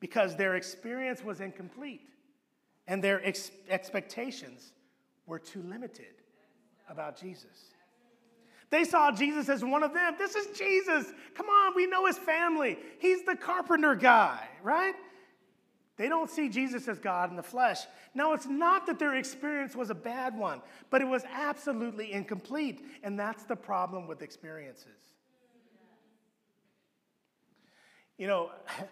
because 0.00 0.36
their 0.36 0.56
experience 0.56 1.22
was 1.22 1.40
incomplete 1.40 2.08
and 2.86 3.04
their 3.04 3.24
ex- 3.24 3.50
expectations 3.68 4.72
were 5.26 5.38
too 5.38 5.62
limited 5.62 6.14
about 6.88 7.20
Jesus. 7.20 7.74
They 8.70 8.84
saw 8.84 9.10
Jesus 9.10 9.48
as 9.48 9.64
one 9.64 9.82
of 9.82 9.92
them. 9.92 10.14
This 10.16 10.34
is 10.36 10.56
Jesus. 10.56 11.06
Come 11.34 11.46
on, 11.46 11.74
we 11.74 11.86
know 11.86 12.06
his 12.06 12.18
family. 12.18 12.78
He's 12.98 13.24
the 13.24 13.36
carpenter 13.36 13.94
guy, 13.94 14.48
right? 14.62 14.94
They 15.96 16.08
don't 16.08 16.30
see 16.30 16.48
Jesus 16.48 16.88
as 16.88 16.98
God 16.98 17.30
in 17.30 17.36
the 17.36 17.42
flesh. 17.42 17.80
Now, 18.14 18.32
it's 18.32 18.46
not 18.46 18.86
that 18.86 18.98
their 18.98 19.16
experience 19.16 19.76
was 19.76 19.90
a 19.90 19.94
bad 19.94 20.36
one, 20.36 20.62
but 20.88 21.02
it 21.02 21.04
was 21.06 21.24
absolutely 21.30 22.12
incomplete. 22.12 22.86
And 23.02 23.18
that's 23.18 23.44
the 23.44 23.56
problem 23.56 24.06
with 24.06 24.22
experiences. 24.22 25.09
You 28.20 28.26
know, 28.26 28.50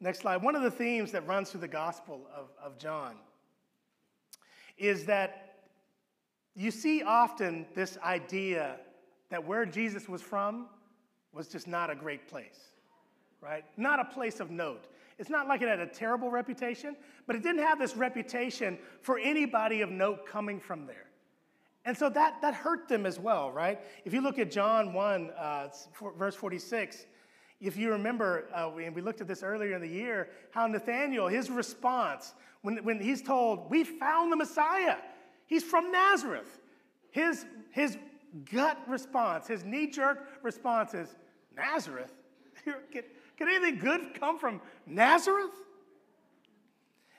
next 0.00 0.18
slide. 0.18 0.42
One 0.42 0.54
of 0.54 0.60
the 0.60 0.70
themes 0.70 1.10
that 1.12 1.26
runs 1.26 1.50
through 1.50 1.62
the 1.62 1.68
Gospel 1.68 2.20
of, 2.36 2.50
of 2.62 2.78
John 2.78 3.14
is 4.76 5.06
that 5.06 5.54
you 6.54 6.70
see 6.70 7.02
often 7.02 7.64
this 7.74 7.96
idea 8.04 8.76
that 9.30 9.42
where 9.42 9.64
Jesus 9.64 10.06
was 10.06 10.20
from 10.20 10.66
was 11.32 11.48
just 11.48 11.66
not 11.66 11.88
a 11.88 11.94
great 11.94 12.28
place, 12.28 12.58
right? 13.40 13.64
Not 13.78 14.00
a 14.00 14.04
place 14.04 14.38
of 14.38 14.50
note. 14.50 14.88
It's 15.18 15.30
not 15.30 15.48
like 15.48 15.62
it 15.62 15.68
had 15.68 15.80
a 15.80 15.86
terrible 15.86 16.30
reputation, 16.30 16.94
but 17.26 17.36
it 17.36 17.42
didn't 17.42 17.62
have 17.62 17.78
this 17.78 17.96
reputation 17.96 18.76
for 19.00 19.18
anybody 19.18 19.80
of 19.80 19.88
note 19.88 20.26
coming 20.26 20.60
from 20.60 20.84
there. 20.84 21.06
And 21.86 21.96
so 21.96 22.10
that, 22.10 22.42
that 22.42 22.52
hurt 22.52 22.86
them 22.86 23.06
as 23.06 23.18
well, 23.18 23.50
right? 23.50 23.80
If 24.04 24.12
you 24.12 24.20
look 24.20 24.38
at 24.38 24.50
John 24.50 24.92
1, 24.92 25.30
uh, 25.30 25.68
verse 26.18 26.34
46, 26.34 27.06
if 27.60 27.76
you 27.76 27.90
remember, 27.90 28.48
uh, 28.54 28.70
we, 28.74 28.88
we 28.90 29.00
looked 29.00 29.20
at 29.20 29.26
this 29.26 29.42
earlier 29.42 29.74
in 29.74 29.80
the 29.80 29.88
year, 29.88 30.28
how 30.50 30.66
Nathaniel, 30.66 31.26
his 31.26 31.50
response, 31.50 32.34
when, 32.62 32.76
when 32.84 33.00
he's 33.00 33.22
told, 33.22 33.70
We 33.70 33.84
found 33.84 34.30
the 34.30 34.36
Messiah, 34.36 34.96
he's 35.46 35.64
from 35.64 35.90
Nazareth. 35.90 36.60
His, 37.10 37.46
his 37.70 37.96
gut 38.52 38.78
response, 38.86 39.46
his 39.46 39.64
knee 39.64 39.88
jerk 39.88 40.26
response 40.42 40.94
is, 40.94 41.16
Nazareth? 41.56 42.12
can, 42.64 43.02
can 43.36 43.48
anything 43.48 43.78
good 43.78 44.14
come 44.14 44.38
from 44.38 44.60
Nazareth? 44.86 45.54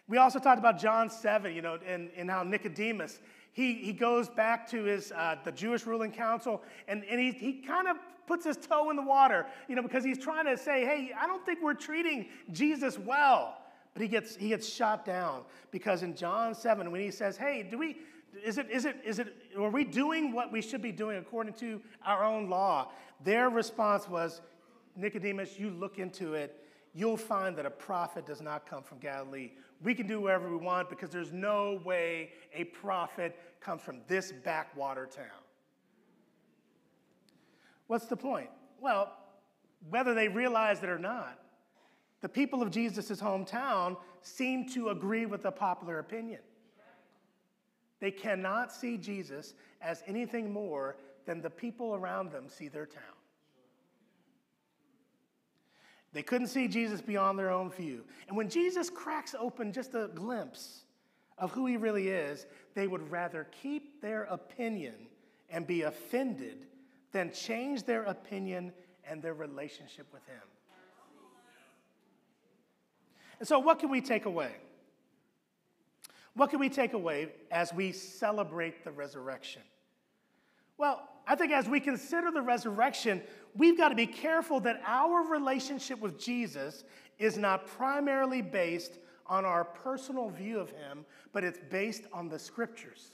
We 0.07 0.17
also 0.17 0.39
talked 0.39 0.59
about 0.59 0.79
John 0.79 1.09
7, 1.09 1.53
you 1.53 1.61
know, 1.61 1.77
and, 1.85 2.09
and 2.15 2.29
how 2.29 2.43
Nicodemus, 2.43 3.19
he, 3.51 3.73
he 3.75 3.93
goes 3.93 4.29
back 4.29 4.67
to 4.69 4.83
his, 4.83 5.11
uh, 5.11 5.35
the 5.43 5.51
Jewish 5.51 5.85
ruling 5.85 6.11
council, 6.11 6.63
and, 6.87 7.03
and 7.05 7.19
he, 7.19 7.31
he 7.31 7.53
kind 7.53 7.87
of 7.87 7.97
puts 8.29 8.45
his 8.45 8.57
toe 8.57 8.91
in 8.91 8.95
the 8.95 9.01
water, 9.01 9.47
you 9.67 9.75
know, 9.75 9.81
because 9.81 10.03
he's 10.03 10.19
trying 10.19 10.45
to 10.45 10.55
say, 10.55 10.85
hey, 10.85 11.11
I 11.19 11.25
don't 11.25 11.43
think 11.43 11.63
we're 11.63 11.73
treating 11.73 12.27
Jesus 12.51 12.99
well. 12.99 13.57
But 13.95 14.03
he 14.03 14.07
gets, 14.07 14.35
he 14.35 14.49
gets 14.49 14.69
shot 14.69 15.03
down 15.03 15.41
because 15.71 16.03
in 16.03 16.15
John 16.15 16.53
7, 16.53 16.91
when 16.91 17.01
he 17.01 17.09
says, 17.09 17.37
hey, 17.37 17.67
do 17.69 17.79
we, 17.79 17.97
is 18.45 18.59
it, 18.59 18.69
is 18.69 18.85
it, 18.85 18.97
is 19.03 19.17
it, 19.17 19.35
are 19.57 19.71
we 19.71 19.83
doing 19.83 20.31
what 20.31 20.51
we 20.51 20.61
should 20.61 20.83
be 20.83 20.91
doing 20.91 21.17
according 21.17 21.55
to 21.55 21.81
our 22.05 22.23
own 22.23 22.51
law? 22.51 22.91
Their 23.23 23.49
response 23.49 24.07
was, 24.07 24.41
Nicodemus, 24.95 25.57
you 25.57 25.71
look 25.71 25.97
into 25.97 26.35
it, 26.35 26.63
you'll 26.93 27.17
find 27.17 27.57
that 27.57 27.65
a 27.65 27.71
prophet 27.71 28.27
does 28.27 28.41
not 28.41 28.69
come 28.69 28.83
from 28.83 28.99
Galilee. 28.99 29.53
We 29.81 29.95
can 29.95 30.05
do 30.05 30.21
whatever 30.21 30.51
we 30.51 30.63
want 30.63 30.87
because 30.87 31.09
there's 31.09 31.33
no 31.33 31.81
way 31.83 32.29
a 32.53 32.65
prophet 32.65 33.35
comes 33.59 33.81
from 33.81 34.01
this 34.07 34.31
backwater 34.31 35.07
town. 35.07 35.25
What's 37.89 38.05
the 38.05 38.15
point? 38.15 38.51
Well, 38.79 39.11
whether 39.89 40.13
they 40.13 40.27
realize 40.27 40.83
it 40.83 40.89
or 40.89 40.99
not, 40.99 41.39
the 42.21 42.29
people 42.29 42.61
of 42.61 42.69
Jesus' 42.69 43.19
hometown 43.19 43.97
seem 44.21 44.69
to 44.69 44.89
agree 44.89 45.25
with 45.25 45.41
the 45.41 45.49
popular 45.51 45.97
opinion. 45.97 46.41
They 47.99 48.11
cannot 48.11 48.71
see 48.71 48.95
Jesus 48.95 49.55
as 49.81 50.03
anything 50.05 50.53
more 50.53 50.97
than 51.25 51.41
the 51.41 51.49
people 51.49 51.95
around 51.95 52.31
them 52.31 52.47
see 52.47 52.67
their 52.67 52.85
town. 52.85 53.01
They 56.13 56.21
couldn't 56.21 56.47
see 56.47 56.67
Jesus 56.67 57.01
beyond 57.01 57.39
their 57.39 57.49
own 57.49 57.71
view. 57.71 58.03
And 58.27 58.37
when 58.37 58.49
Jesus 58.49 58.91
cracks 58.91 59.33
open 59.37 59.73
just 59.73 59.95
a 59.95 60.11
glimpse 60.13 60.83
of 61.39 61.49
who 61.53 61.65
he 61.65 61.75
really 61.75 62.09
is, 62.09 62.45
they 62.75 62.85
would 62.85 63.09
rather 63.09 63.47
keep 63.63 63.99
their 63.99 64.25
opinion 64.25 64.93
and 65.49 65.65
be 65.65 65.81
offended 65.81 66.67
then 67.11 67.31
change 67.31 67.83
their 67.83 68.03
opinion 68.03 68.71
and 69.03 69.21
their 69.21 69.33
relationship 69.33 70.07
with 70.13 70.25
Him. 70.25 70.41
And 73.39 73.47
so, 73.47 73.59
what 73.59 73.79
can 73.79 73.89
we 73.89 74.01
take 74.01 74.25
away? 74.25 74.51
What 76.33 76.49
can 76.49 76.59
we 76.59 76.69
take 76.69 76.93
away 76.93 77.29
as 77.51 77.73
we 77.73 77.91
celebrate 77.91 78.83
the 78.83 78.91
resurrection? 78.91 79.61
Well, 80.77 81.07
I 81.27 81.35
think 81.35 81.51
as 81.51 81.67
we 81.67 81.79
consider 81.79 82.31
the 82.31 82.41
resurrection, 82.41 83.21
we've 83.55 83.77
got 83.77 83.89
to 83.89 83.95
be 83.95 84.07
careful 84.07 84.59
that 84.61 84.81
our 84.85 85.23
relationship 85.29 85.99
with 85.99 86.19
Jesus 86.19 86.83
is 87.17 87.37
not 87.37 87.67
primarily 87.67 88.41
based 88.41 88.99
on 89.27 89.45
our 89.45 89.63
personal 89.63 90.29
view 90.29 90.59
of 90.59 90.71
him, 90.71 91.05
but 91.33 91.43
it's 91.43 91.59
based 91.69 92.03
on 92.13 92.29
the 92.29 92.39
scriptures. 92.39 93.11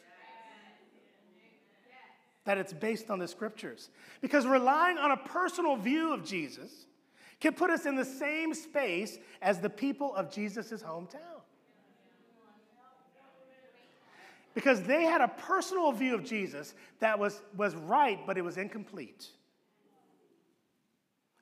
That 2.46 2.58
it's 2.58 2.74
based 2.74 3.10
on 3.10 3.20
the 3.20 3.28
scriptures. 3.28 3.90
Because 4.22 4.46
relying 4.46 4.98
on 4.98 5.12
a 5.12 5.18
personal 5.18 5.76
view 5.76 6.14
of 6.14 6.24
Jesus 6.24 6.86
can 7.40 7.54
put 7.54 7.70
us 7.70 7.86
in 7.86 7.96
the 7.96 8.06
same 8.06 8.54
space 8.54 9.18
as 9.42 9.60
the 9.60 9.70
people 9.70 10.16
of 10.16 10.32
Jesus' 10.32 10.82
hometown. 10.82 11.42
Because 14.54 14.82
they 14.84 15.04
had 15.04 15.20
a 15.20 15.28
personal 15.28 15.92
view 15.92 16.16
of 16.16 16.24
Jesus 16.24 16.76
that 17.00 17.20
was, 17.20 17.42
was 17.58 17.76
right, 17.76 18.26
but 18.26 18.38
it 18.38 18.42
was 18.42 18.58
incomplete. 18.58 19.28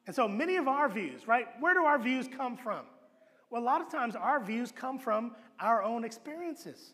And 0.07 0.15
so 0.15 0.27
many 0.27 0.55
of 0.55 0.67
our 0.67 0.89
views, 0.89 1.27
right? 1.27 1.47
Where 1.59 1.73
do 1.73 1.83
our 1.83 1.99
views 1.99 2.27
come 2.27 2.57
from? 2.57 2.85
Well, 3.49 3.61
a 3.61 3.63
lot 3.63 3.81
of 3.81 3.89
times 3.89 4.15
our 4.15 4.43
views 4.43 4.71
come 4.71 4.97
from 4.97 5.35
our 5.59 5.83
own 5.83 6.03
experiences. 6.03 6.93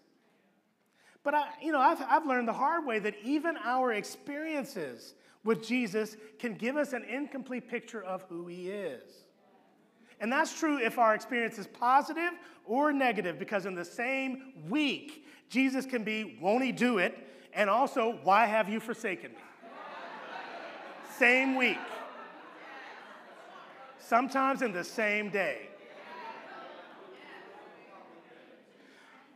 But 1.23 1.33
I, 1.33 1.47
you 1.61 1.71
know, 1.71 1.79
I've, 1.79 2.01
I've 2.01 2.25
learned 2.25 2.47
the 2.47 2.53
hard 2.53 2.85
way 2.85 2.99
that 2.99 3.15
even 3.23 3.57
our 3.63 3.93
experiences 3.93 5.15
with 5.43 5.65
Jesus 5.65 6.17
can 6.37 6.55
give 6.55 6.77
us 6.77 6.93
an 6.93 7.03
incomplete 7.03 7.67
picture 7.67 8.03
of 8.03 8.23
who 8.23 8.47
he 8.47 8.69
is. 8.69 9.03
And 10.21 10.31
that's 10.31 10.57
true 10.57 10.79
if 10.79 10.97
our 10.97 11.15
experience 11.15 11.57
is 11.57 11.67
positive 11.67 12.31
or 12.65 12.91
negative, 12.91 13.39
because 13.39 13.65
in 13.65 13.73
the 13.73 13.85
same 13.85 14.53
week, 14.69 15.25
Jesus 15.49 15.85
can 15.85 16.03
be, 16.03 16.37
won't 16.41 16.63
he 16.63 16.71
do 16.71 16.97
it? 16.97 17.17
And 17.53 17.69
also, 17.69 18.19
why 18.23 18.45
have 18.45 18.69
you 18.69 18.79
forsaken 18.79 19.31
me? 19.31 19.37
same 21.17 21.55
week. 21.55 21.77
Sometimes 23.97 24.61
in 24.61 24.71
the 24.71 24.83
same 24.83 25.29
day. 25.29 25.68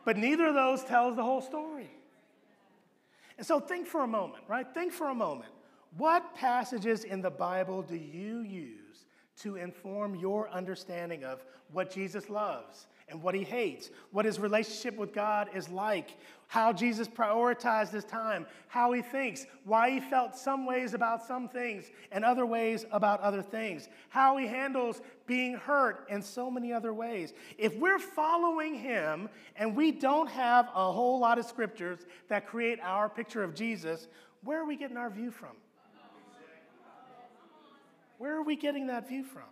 But 0.06 0.18
neither 0.18 0.48
of 0.48 0.54
those 0.54 0.84
tells 0.84 1.16
the 1.16 1.24
whole 1.24 1.42
story. 1.42 1.90
And 3.38 3.46
so 3.46 3.60
think 3.60 3.88
for 3.88 4.02
a 4.02 4.08
moment, 4.08 4.44
right? 4.48 4.66
Think 4.74 4.92
for 4.94 5.10
a 5.10 5.16
moment. 5.16 5.52
What 5.98 6.36
passages 6.36 7.04
in 7.04 7.22
the 7.22 7.30
Bible 7.30 7.82
do 7.82 7.96
you 7.96 8.40
use 8.40 8.83
to 9.42 9.56
inform 9.56 10.16
your 10.16 10.50
understanding 10.50 11.24
of 11.24 11.44
what 11.72 11.92
Jesus 11.92 12.30
loves 12.30 12.88
and 13.10 13.22
what 13.22 13.36
he 13.36 13.44
hates, 13.44 13.90
what 14.12 14.26
his 14.26 14.40
relationship 14.40 14.96
with 14.96 15.14
God 15.14 15.50
is 15.54 15.70
like, 15.70 16.16
how 16.48 16.72
Jesus 16.72 17.08
prioritized 17.08 17.92
his 17.92 18.06
time, 18.06 18.46
how 18.68 18.92
he 18.92 19.02
thinks, 19.02 19.46
why 19.66 19.90
he 19.90 20.00
felt 20.00 20.36
some 20.36 20.66
ways 20.66 20.94
about 20.94 21.26
some 21.26 21.50
things 21.50 21.92
and 22.12 22.24
other 22.24 22.46
ways 22.46 22.86
about 22.92 23.20
other 23.22 23.42
things, 23.42 23.90
how 24.10 24.38
he 24.38 24.48
handles 24.48 25.02
being 25.26 25.56
hurt 25.56 26.06
and 26.10 26.24
so 26.24 26.50
many 26.50 26.72
other 26.72 26.94
ways. 26.94 27.34
If 27.58 27.76
we're 27.78 28.00
following 28.00 28.76
him 28.76 29.30
and 29.56 29.76
we 29.76 29.92
don't 29.92 30.30
have 30.30 30.70
a 30.74 30.92
whole 30.92 31.20
lot 31.20 31.40
of 31.40 31.46
scriptures 31.46 32.00
that 32.30 32.48
create 32.48 32.80
our 32.82 33.10
picture 33.10 33.44
of 33.44 33.56
Jesus, 33.56 34.08
where 34.44 34.62
are 34.62 34.66
we 34.66 34.76
getting 34.76 34.98
our 34.98 35.10
view 35.10 35.32
from? 35.32 35.56
Where 38.24 38.38
are 38.38 38.42
we 38.42 38.56
getting 38.56 38.88
that 38.88 39.10
view 39.10 39.26
from? 39.26 39.50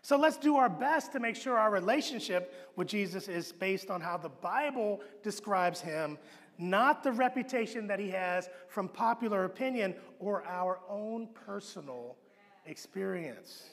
So 0.00 0.16
let's 0.16 0.38
do 0.38 0.56
our 0.56 0.70
best 0.70 1.12
to 1.12 1.20
make 1.20 1.36
sure 1.36 1.58
our 1.58 1.70
relationship 1.70 2.54
with 2.74 2.88
Jesus 2.88 3.28
is 3.28 3.52
based 3.52 3.90
on 3.90 4.00
how 4.00 4.16
the 4.16 4.30
Bible 4.30 5.02
describes 5.22 5.78
him, 5.78 6.16
not 6.56 7.02
the 7.02 7.12
reputation 7.12 7.86
that 7.88 7.98
he 7.98 8.08
has 8.08 8.48
from 8.68 8.88
popular 8.88 9.44
opinion 9.44 9.94
or 10.20 10.42
our 10.46 10.80
own 10.88 11.28
personal 11.46 12.16
experience. 12.64 13.64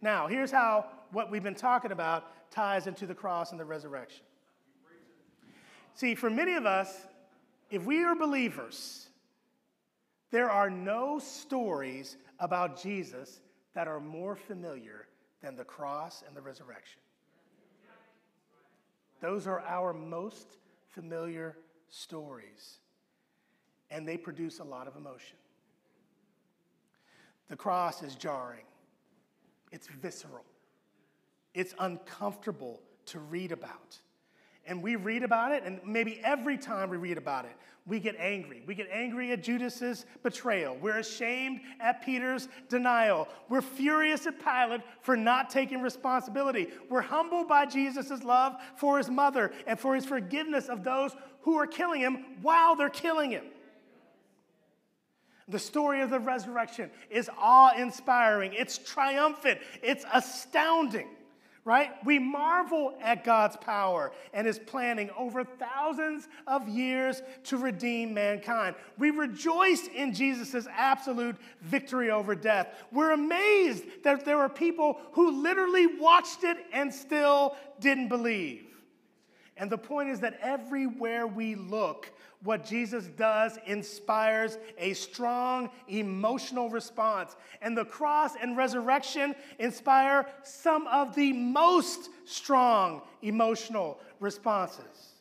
Now, 0.00 0.26
here's 0.26 0.50
how 0.50 0.86
what 1.12 1.30
we've 1.30 1.44
been 1.44 1.54
talking 1.54 1.92
about 1.92 2.50
ties 2.50 2.88
into 2.88 3.06
the 3.06 3.14
cross 3.14 3.52
and 3.52 3.60
the 3.60 3.64
resurrection. 3.64 4.24
See, 5.94 6.16
for 6.16 6.28
many 6.28 6.54
of 6.54 6.66
us, 6.66 7.06
if 7.70 7.84
we 7.84 8.02
are 8.02 8.16
believers, 8.16 9.06
there 10.32 10.50
are 10.50 10.70
no 10.70 11.20
stories 11.20 12.16
about 12.42 12.82
Jesus 12.82 13.40
that 13.72 13.86
are 13.86 14.00
more 14.00 14.34
familiar 14.34 15.06
than 15.40 15.54
the 15.56 15.64
cross 15.64 16.24
and 16.26 16.36
the 16.36 16.42
resurrection. 16.42 17.00
Those 19.20 19.46
are 19.46 19.60
our 19.60 19.92
most 19.92 20.58
familiar 20.88 21.56
stories, 21.88 22.80
and 23.90 24.06
they 24.06 24.16
produce 24.16 24.58
a 24.58 24.64
lot 24.64 24.88
of 24.88 24.96
emotion. 24.96 25.36
The 27.48 27.56
cross 27.56 28.02
is 28.02 28.16
jarring, 28.16 28.64
it's 29.70 29.86
visceral, 29.86 30.44
it's 31.54 31.76
uncomfortable 31.78 32.82
to 33.06 33.20
read 33.20 33.52
about 33.52 34.00
and 34.66 34.82
we 34.82 34.96
read 34.96 35.22
about 35.22 35.52
it, 35.52 35.62
and 35.64 35.80
maybe 35.84 36.20
every 36.22 36.56
time 36.56 36.90
we 36.90 36.96
read 36.96 37.18
about 37.18 37.44
it, 37.44 37.52
we 37.84 37.98
get 37.98 38.14
angry. 38.16 38.62
We 38.64 38.76
get 38.76 38.88
angry 38.92 39.32
at 39.32 39.42
Judas's 39.42 40.06
betrayal. 40.22 40.76
We're 40.80 40.98
ashamed 40.98 41.62
at 41.80 42.04
Peter's 42.04 42.48
denial. 42.68 43.28
We're 43.48 43.60
furious 43.60 44.26
at 44.26 44.38
Pilate 44.38 44.82
for 45.00 45.16
not 45.16 45.50
taking 45.50 45.82
responsibility. 45.82 46.68
We're 46.88 47.02
humbled 47.02 47.48
by 47.48 47.66
Jesus' 47.66 48.22
love 48.22 48.54
for 48.76 48.98
his 48.98 49.10
mother 49.10 49.52
and 49.66 49.80
for 49.80 49.96
his 49.96 50.04
forgiveness 50.04 50.68
of 50.68 50.84
those 50.84 51.16
who 51.40 51.56
are 51.56 51.66
killing 51.66 52.00
him 52.00 52.24
while 52.40 52.76
they're 52.76 52.88
killing 52.88 53.32
him. 53.32 53.44
The 55.48 55.58
story 55.58 56.02
of 56.02 56.10
the 56.10 56.20
resurrection 56.20 56.88
is 57.10 57.28
awe 57.36 57.72
inspiring, 57.76 58.52
it's 58.54 58.78
triumphant, 58.78 59.58
it's 59.82 60.04
astounding 60.14 61.08
right? 61.64 61.90
We 62.04 62.18
marvel 62.18 62.94
at 63.00 63.22
God's 63.22 63.56
power 63.56 64.12
and 64.32 64.46
his 64.46 64.58
planning 64.58 65.10
over 65.16 65.44
thousands 65.44 66.28
of 66.46 66.68
years 66.68 67.22
to 67.44 67.56
redeem 67.56 68.14
mankind. 68.14 68.74
We 68.98 69.10
rejoice 69.10 69.88
in 69.94 70.12
Jesus' 70.12 70.66
absolute 70.76 71.36
victory 71.60 72.10
over 72.10 72.34
death. 72.34 72.68
We're 72.90 73.12
amazed 73.12 73.84
that 74.02 74.24
there 74.24 74.38
were 74.38 74.48
people 74.48 74.98
who 75.12 75.42
literally 75.42 75.86
watched 75.98 76.42
it 76.42 76.56
and 76.72 76.92
still 76.92 77.56
didn't 77.78 78.08
believe. 78.08 78.66
And 79.56 79.70
the 79.70 79.78
point 79.78 80.08
is 80.08 80.20
that 80.20 80.38
everywhere 80.40 81.26
we 81.26 81.54
look, 81.54 82.10
what 82.42 82.64
Jesus 82.64 83.06
does 83.06 83.58
inspires 83.66 84.58
a 84.78 84.94
strong 84.94 85.70
emotional 85.88 86.68
response. 86.70 87.36
And 87.60 87.76
the 87.76 87.84
cross 87.84 88.32
and 88.40 88.56
resurrection 88.56 89.34
inspire 89.58 90.26
some 90.42 90.86
of 90.88 91.14
the 91.14 91.32
most 91.32 92.10
strong 92.24 93.02
emotional 93.22 94.00
responses. 94.18 95.14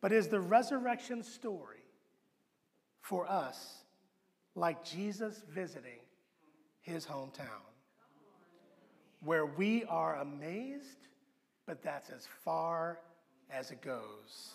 But 0.00 0.12
is 0.12 0.28
the 0.28 0.40
resurrection 0.40 1.22
story 1.22 1.84
for 3.00 3.30
us 3.30 3.82
like 4.54 4.84
Jesus 4.84 5.42
visiting 5.48 6.00
his 6.80 7.06
hometown, 7.06 7.62
where 9.20 9.46
we 9.46 9.84
are 9.84 10.16
amazed, 10.16 11.06
but 11.66 11.82
that's 11.82 12.10
as 12.10 12.26
far 12.44 12.98
as 13.50 13.70
it 13.70 13.80
goes? 13.82 14.54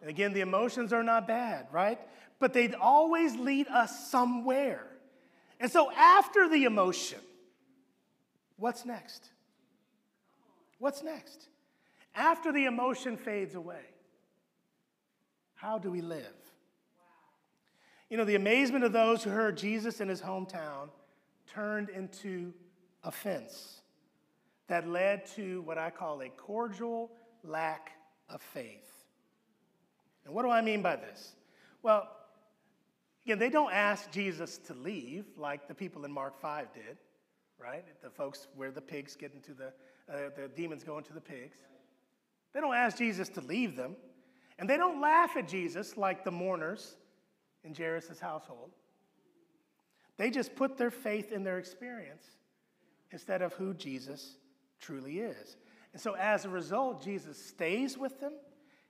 And 0.00 0.08
again, 0.08 0.32
the 0.32 0.40
emotions 0.40 0.92
are 0.92 1.02
not 1.02 1.26
bad, 1.28 1.66
right? 1.70 1.98
But 2.38 2.52
they 2.52 2.72
always 2.74 3.36
lead 3.36 3.68
us 3.68 4.10
somewhere. 4.10 4.86
And 5.58 5.70
so 5.70 5.92
after 5.92 6.48
the 6.48 6.64
emotion, 6.64 7.18
what's 8.56 8.84
next? 8.86 9.28
What's 10.78 11.02
next? 11.02 11.48
After 12.14 12.50
the 12.50 12.64
emotion 12.64 13.16
fades 13.16 13.54
away, 13.54 13.84
how 15.54 15.78
do 15.78 15.90
we 15.90 16.00
live? 16.00 16.24
You 18.08 18.16
know, 18.16 18.24
the 18.24 18.34
amazement 18.34 18.84
of 18.84 18.92
those 18.92 19.22
who 19.22 19.30
heard 19.30 19.56
Jesus 19.56 20.00
in 20.00 20.08
his 20.08 20.22
hometown 20.22 20.88
turned 21.52 21.90
into 21.90 22.52
offense 23.04 23.82
that 24.66 24.88
led 24.88 25.26
to 25.26 25.60
what 25.62 25.78
I 25.78 25.90
call 25.90 26.22
a 26.22 26.28
cordial 26.30 27.10
lack 27.44 27.92
of 28.28 28.40
faith. 28.40 28.99
And 30.24 30.34
what 30.34 30.42
do 30.42 30.50
I 30.50 30.60
mean 30.60 30.82
by 30.82 30.96
this? 30.96 31.34
Well, 31.82 32.08
again, 33.24 33.38
they 33.38 33.50
don't 33.50 33.72
ask 33.72 34.10
Jesus 34.10 34.58
to 34.58 34.74
leave 34.74 35.26
like 35.36 35.68
the 35.68 35.74
people 35.74 36.04
in 36.04 36.12
Mark 36.12 36.38
5 36.40 36.72
did, 36.74 36.98
right? 37.58 37.84
The 38.02 38.10
folks 38.10 38.48
where 38.54 38.70
the 38.70 38.80
pigs 38.80 39.16
get 39.16 39.32
into 39.34 39.54
the, 39.54 39.72
uh, 40.12 40.30
the 40.36 40.48
demons 40.54 40.84
go 40.84 40.98
into 40.98 41.12
the 41.12 41.20
pigs. 41.20 41.56
They 42.52 42.60
don't 42.60 42.74
ask 42.74 42.98
Jesus 42.98 43.28
to 43.30 43.40
leave 43.40 43.76
them. 43.76 43.96
And 44.58 44.68
they 44.68 44.76
don't 44.76 45.00
laugh 45.00 45.36
at 45.36 45.48
Jesus 45.48 45.96
like 45.96 46.22
the 46.22 46.30
mourners 46.30 46.96
in 47.64 47.74
Jairus' 47.74 48.20
household. 48.20 48.70
They 50.18 50.30
just 50.30 50.54
put 50.54 50.76
their 50.76 50.90
faith 50.90 51.32
in 51.32 51.44
their 51.44 51.58
experience 51.58 52.24
instead 53.10 53.40
of 53.40 53.54
who 53.54 53.72
Jesus 53.72 54.36
truly 54.78 55.20
is. 55.20 55.56
And 55.94 56.00
so, 56.00 56.14
as 56.14 56.44
a 56.44 56.50
result, 56.50 57.02
Jesus 57.02 57.42
stays 57.42 57.96
with 57.96 58.20
them, 58.20 58.34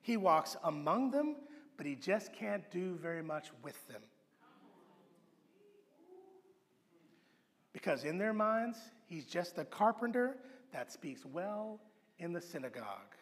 he 0.03 0.17
walks 0.17 0.57
among 0.65 1.11
them, 1.11 1.37
but 1.77 1.87
he 1.87 1.95
just 1.95 2.33
can't 2.33 2.69
do 2.71 2.97
very 2.97 3.23
much 3.23 3.51
with 3.63 3.87
them. 3.89 4.03
Because 7.73 8.05
in 8.05 8.19
their 8.19 8.33
minds, 8.33 8.79
he's 9.07 9.25
just 9.25 9.59
a 9.59 9.65
carpenter 9.65 10.37
that 10.73 10.91
speaks 10.93 11.25
well 11.25 11.81
in 12.19 12.33
the 12.33 12.41
synagogue. 12.41 13.15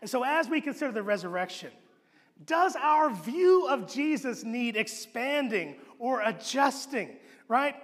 And 0.00 0.10
so, 0.10 0.24
as 0.24 0.48
we 0.48 0.60
consider 0.60 0.92
the 0.92 1.02
resurrection, 1.02 1.70
does 2.44 2.76
our 2.76 3.14
view 3.14 3.68
of 3.68 3.92
Jesus 3.92 4.42
need 4.42 4.76
expanding 4.76 5.76
or 5.98 6.22
adjusting, 6.22 7.16
right? 7.46 7.76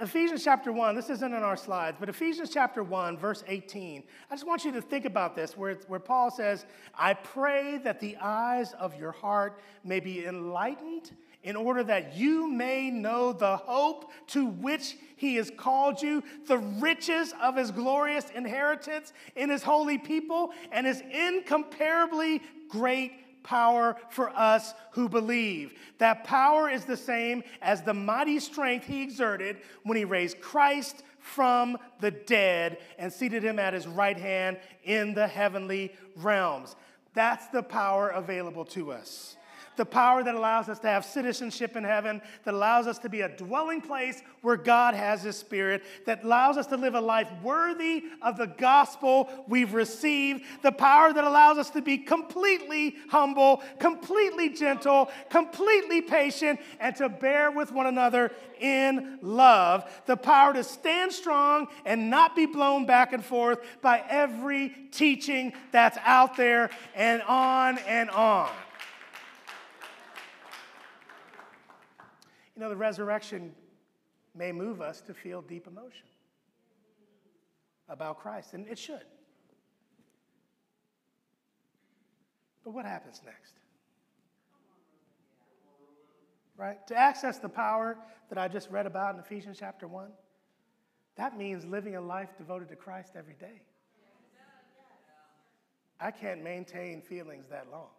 Ephesians 0.00 0.44
chapter 0.44 0.70
1, 0.70 0.94
this 0.94 1.08
isn't 1.08 1.32
in 1.32 1.42
our 1.42 1.56
slides, 1.56 1.96
but 1.98 2.08
Ephesians 2.08 2.50
chapter 2.50 2.82
1, 2.82 3.16
verse 3.16 3.42
18, 3.46 4.02
I 4.30 4.34
just 4.34 4.46
want 4.46 4.64
you 4.64 4.72
to 4.72 4.82
think 4.82 5.06
about 5.06 5.34
this, 5.34 5.56
where, 5.56 5.76
where 5.88 6.00
Paul 6.00 6.30
says, 6.30 6.66
I 6.94 7.14
pray 7.14 7.78
that 7.78 7.98
the 7.98 8.16
eyes 8.18 8.74
of 8.74 8.98
your 8.98 9.12
heart 9.12 9.60
may 9.82 10.00
be 10.00 10.26
enlightened 10.26 11.12
in 11.42 11.56
order 11.56 11.82
that 11.84 12.14
you 12.14 12.46
may 12.46 12.90
know 12.90 13.32
the 13.32 13.56
hope 13.56 14.12
to 14.28 14.46
which 14.46 14.96
he 15.16 15.36
has 15.36 15.50
called 15.56 16.02
you, 16.02 16.22
the 16.46 16.58
riches 16.58 17.34
of 17.40 17.56
his 17.56 17.70
glorious 17.70 18.30
inheritance 18.30 19.12
in 19.36 19.48
his 19.48 19.62
holy 19.62 19.98
people, 19.98 20.52
and 20.70 20.86
his 20.86 21.02
incomparably 21.10 22.42
great 22.68 23.12
power 23.42 23.96
for 24.10 24.30
us 24.30 24.74
who 24.92 25.08
believe. 25.08 25.74
That 25.98 26.24
power 26.24 26.68
is 26.68 26.84
the 26.84 26.96
same 26.96 27.42
as 27.60 27.82
the 27.82 27.94
mighty 27.94 28.40
strength 28.40 28.86
he 28.86 29.02
exerted 29.02 29.58
when 29.82 29.96
he 29.96 30.04
raised 30.04 30.40
Christ 30.40 31.02
from 31.18 31.78
the 32.00 32.10
dead 32.10 32.78
and 32.98 33.12
seated 33.12 33.44
him 33.44 33.58
at 33.58 33.74
his 33.74 33.86
right 33.86 34.18
hand 34.18 34.58
in 34.84 35.14
the 35.14 35.26
heavenly 35.26 35.92
realms. 36.16 36.74
That's 37.14 37.46
the 37.48 37.62
power 37.62 38.08
available 38.08 38.64
to 38.66 38.92
us 38.92 39.36
the 39.76 39.84
power 39.84 40.22
that 40.22 40.34
allows 40.34 40.68
us 40.68 40.78
to 40.80 40.88
have 40.88 41.04
citizenship 41.04 41.76
in 41.76 41.84
heaven, 41.84 42.20
that 42.44 42.54
allows 42.54 42.86
us 42.86 42.98
to 43.00 43.08
be 43.08 43.22
a 43.22 43.28
dwelling 43.28 43.80
place 43.80 44.22
where 44.42 44.56
God 44.56 44.94
has 44.94 45.22
His 45.22 45.36
Spirit, 45.36 45.82
that 46.06 46.24
allows 46.24 46.56
us 46.56 46.66
to 46.68 46.76
live 46.76 46.94
a 46.94 47.00
life 47.00 47.28
worthy 47.42 48.04
of 48.20 48.36
the 48.36 48.46
gospel 48.46 49.28
we've 49.48 49.74
received, 49.74 50.44
the 50.62 50.72
power 50.72 51.12
that 51.12 51.24
allows 51.24 51.58
us 51.58 51.70
to 51.70 51.82
be 51.82 51.98
completely 51.98 52.96
humble, 53.08 53.62
completely 53.78 54.50
gentle, 54.50 55.10
completely 55.30 56.02
patient, 56.02 56.60
and 56.80 56.94
to 56.96 57.08
bear 57.08 57.50
with 57.50 57.72
one 57.72 57.86
another 57.86 58.32
in 58.60 59.18
love, 59.22 59.90
the 60.06 60.16
power 60.16 60.52
to 60.52 60.62
stand 60.62 61.12
strong 61.12 61.66
and 61.84 62.10
not 62.10 62.36
be 62.36 62.46
blown 62.46 62.86
back 62.86 63.12
and 63.12 63.24
forth 63.24 63.58
by 63.80 64.02
every 64.08 64.74
teaching 64.92 65.52
that's 65.72 65.98
out 66.04 66.36
there, 66.36 66.70
and 66.94 67.22
on 67.22 67.78
and 67.78 68.10
on. 68.10 68.50
You 72.62 72.68
know, 72.68 72.74
the 72.74 72.76
resurrection 72.76 73.50
may 74.36 74.52
move 74.52 74.80
us 74.80 75.00
to 75.00 75.14
feel 75.14 75.42
deep 75.42 75.66
emotion 75.66 76.06
about 77.88 78.20
Christ, 78.20 78.54
and 78.54 78.68
it 78.68 78.78
should. 78.78 79.02
But 82.62 82.70
what 82.70 82.84
happens 82.84 83.20
next? 83.24 83.54
Right? 86.56 86.86
To 86.86 86.94
access 86.94 87.40
the 87.40 87.48
power 87.48 87.98
that 88.28 88.38
I 88.38 88.46
just 88.46 88.70
read 88.70 88.86
about 88.86 89.16
in 89.16 89.20
Ephesians 89.20 89.56
chapter 89.58 89.88
1, 89.88 90.12
that 91.16 91.36
means 91.36 91.64
living 91.64 91.96
a 91.96 92.00
life 92.00 92.28
devoted 92.38 92.68
to 92.68 92.76
Christ 92.76 93.14
every 93.18 93.34
day. 93.40 93.60
I 95.98 96.12
can't 96.12 96.44
maintain 96.44 97.02
feelings 97.02 97.48
that 97.48 97.66
long. 97.72 97.90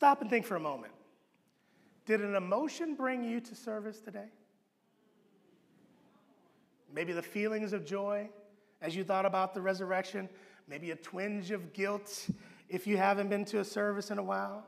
Stop 0.00 0.22
and 0.22 0.30
think 0.30 0.46
for 0.46 0.56
a 0.56 0.60
moment. 0.60 0.94
Did 2.06 2.22
an 2.22 2.34
emotion 2.34 2.94
bring 2.94 3.22
you 3.22 3.38
to 3.38 3.54
service 3.54 4.00
today? 4.00 4.30
Maybe 6.90 7.12
the 7.12 7.20
feelings 7.20 7.74
of 7.74 7.84
joy 7.84 8.30
as 8.80 8.96
you 8.96 9.04
thought 9.04 9.26
about 9.26 9.52
the 9.52 9.60
resurrection, 9.60 10.30
maybe 10.66 10.92
a 10.92 10.96
twinge 10.96 11.50
of 11.50 11.74
guilt 11.74 12.30
if 12.70 12.86
you 12.86 12.96
haven't 12.96 13.28
been 13.28 13.44
to 13.44 13.60
a 13.60 13.64
service 13.64 14.10
in 14.10 14.16
a 14.16 14.22
while. 14.22 14.64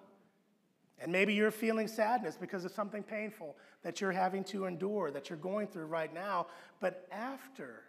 And 0.98 1.10
maybe 1.10 1.32
you're 1.32 1.50
feeling 1.50 1.88
sadness 1.88 2.36
because 2.38 2.66
of 2.66 2.72
something 2.72 3.02
painful 3.02 3.56
that 3.84 4.02
you're 4.02 4.12
having 4.12 4.44
to 4.44 4.66
endure, 4.66 5.10
that 5.12 5.30
you're 5.30 5.38
going 5.38 5.66
through 5.66 5.86
right 5.86 6.12
now. 6.12 6.48
But 6.78 7.08
after 7.10 7.84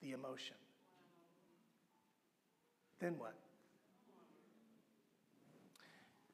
the 0.00 0.12
emotion, 0.12 0.54
then 3.00 3.18
what? 3.18 3.34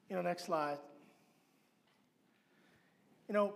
You 0.08 0.16
know, 0.16 0.22
next 0.22 0.46
slide. 0.46 0.78
You 3.28 3.34
know, 3.34 3.52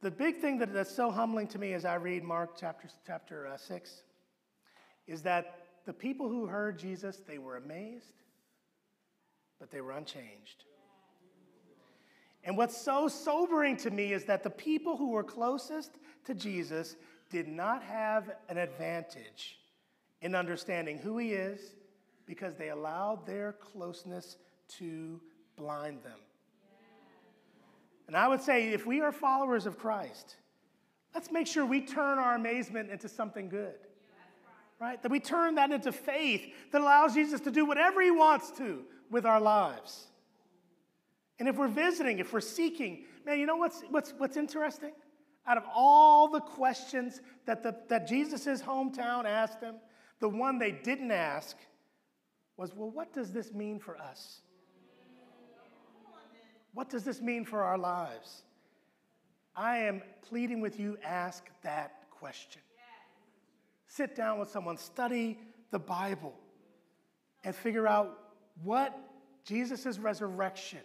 the 0.00 0.10
big 0.10 0.36
thing 0.36 0.58
that, 0.58 0.72
that's 0.72 0.94
so 0.94 1.10
humbling 1.10 1.48
to 1.48 1.58
me 1.58 1.72
as 1.72 1.84
I 1.84 1.96
read 1.96 2.22
Mark 2.22 2.56
chapter, 2.58 2.88
chapter 3.06 3.48
uh, 3.48 3.56
6 3.56 4.02
is 5.08 5.22
that 5.22 5.66
the 5.86 5.92
people 5.92 6.28
who 6.28 6.46
heard 6.46 6.78
Jesus, 6.78 7.20
they 7.26 7.38
were 7.38 7.56
amazed, 7.56 8.22
but 9.58 9.70
they 9.70 9.80
were 9.80 9.92
unchanged. 9.92 10.64
And 12.44 12.56
what's 12.56 12.76
so 12.76 13.08
sobering 13.08 13.76
to 13.78 13.90
me 13.90 14.12
is 14.12 14.24
that 14.26 14.44
the 14.44 14.50
people 14.50 14.96
who 14.96 15.10
were 15.10 15.24
closest 15.24 15.90
to 16.26 16.34
Jesus 16.34 16.94
did 17.30 17.48
not 17.48 17.82
have 17.82 18.30
an 18.48 18.58
advantage 18.58 19.58
in 20.22 20.34
understanding 20.34 20.98
who 20.98 21.18
he 21.18 21.32
is 21.32 21.74
because 22.24 22.54
they 22.54 22.70
allowed 22.70 23.26
their 23.26 23.52
closeness 23.52 24.36
to 24.78 25.20
blind 25.56 26.02
them. 26.02 26.18
And 28.06 28.16
I 28.16 28.28
would 28.28 28.40
say 28.40 28.68
if 28.68 28.86
we 28.86 29.00
are 29.00 29.12
followers 29.12 29.66
of 29.66 29.78
Christ, 29.78 30.36
let's 31.14 31.30
make 31.32 31.46
sure 31.46 31.64
we 31.66 31.80
turn 31.80 32.18
our 32.18 32.34
amazement 32.34 32.90
into 32.90 33.08
something 33.08 33.48
good. 33.48 33.74
Right? 34.78 35.02
That 35.02 35.10
we 35.10 35.20
turn 35.20 35.54
that 35.54 35.72
into 35.72 35.90
faith 35.90 36.52
that 36.70 36.82
allows 36.82 37.14
Jesus 37.14 37.40
to 37.42 37.50
do 37.50 37.64
whatever 37.64 38.02
he 38.02 38.10
wants 38.10 38.50
to 38.58 38.84
with 39.10 39.24
our 39.24 39.40
lives. 39.40 40.06
And 41.38 41.48
if 41.48 41.56
we're 41.56 41.68
visiting, 41.68 42.18
if 42.18 42.32
we're 42.32 42.40
seeking, 42.40 43.04
man, 43.24 43.38
you 43.38 43.46
know 43.46 43.56
what's, 43.56 43.82
what's, 43.90 44.12
what's 44.18 44.36
interesting? 44.36 44.92
Out 45.46 45.56
of 45.56 45.64
all 45.74 46.28
the 46.28 46.40
questions 46.40 47.20
that, 47.46 47.62
the, 47.62 47.74
that 47.88 48.06
Jesus' 48.06 48.60
hometown 48.60 49.24
asked 49.24 49.62
him, 49.62 49.76
the 50.20 50.28
one 50.28 50.58
they 50.58 50.72
didn't 50.72 51.10
ask 51.10 51.56
was, 52.56 52.74
well, 52.74 52.90
what 52.90 53.12
does 53.12 53.32
this 53.32 53.52
mean 53.52 53.78
for 53.78 53.96
us? 53.98 54.40
What 56.76 56.90
does 56.90 57.04
this 57.04 57.22
mean 57.22 57.46
for 57.46 57.62
our 57.62 57.78
lives? 57.78 58.42
I 59.56 59.78
am 59.78 60.02
pleading 60.28 60.60
with 60.60 60.78
you, 60.78 60.98
ask 61.02 61.48
that 61.62 62.02
question. 62.10 62.60
Sit 63.86 64.14
down 64.14 64.38
with 64.38 64.50
someone, 64.50 64.76
study 64.76 65.38
the 65.70 65.78
Bible, 65.78 66.34
and 67.44 67.56
figure 67.56 67.88
out 67.88 68.18
what 68.62 68.94
Jesus' 69.42 69.98
resurrection 69.98 70.80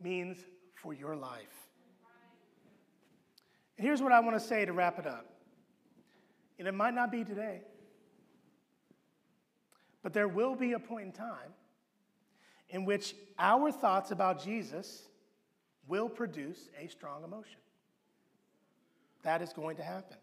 means 0.00 0.38
for 0.76 0.94
your 0.94 1.16
life. 1.16 1.66
And 3.76 3.84
here's 3.84 4.00
what 4.00 4.12
I 4.12 4.20
want 4.20 4.38
to 4.38 4.46
say 4.46 4.64
to 4.64 4.72
wrap 4.72 5.00
it 5.00 5.08
up. 5.08 5.26
And 6.60 6.68
it 6.68 6.72
might 6.72 6.94
not 6.94 7.10
be 7.10 7.24
today, 7.24 7.62
but 10.04 10.12
there 10.12 10.28
will 10.28 10.54
be 10.54 10.74
a 10.74 10.78
point 10.78 11.06
in 11.06 11.12
time 11.12 11.52
in 12.68 12.84
which 12.84 13.14
our 13.38 13.70
thoughts 13.70 14.10
about 14.10 14.42
Jesus 14.42 15.02
will 15.86 16.08
produce 16.08 16.68
a 16.80 16.86
strong 16.88 17.24
emotion. 17.24 17.58
That 19.22 19.42
is 19.42 19.52
going 19.52 19.76
to 19.76 19.82
happen. 19.82 20.16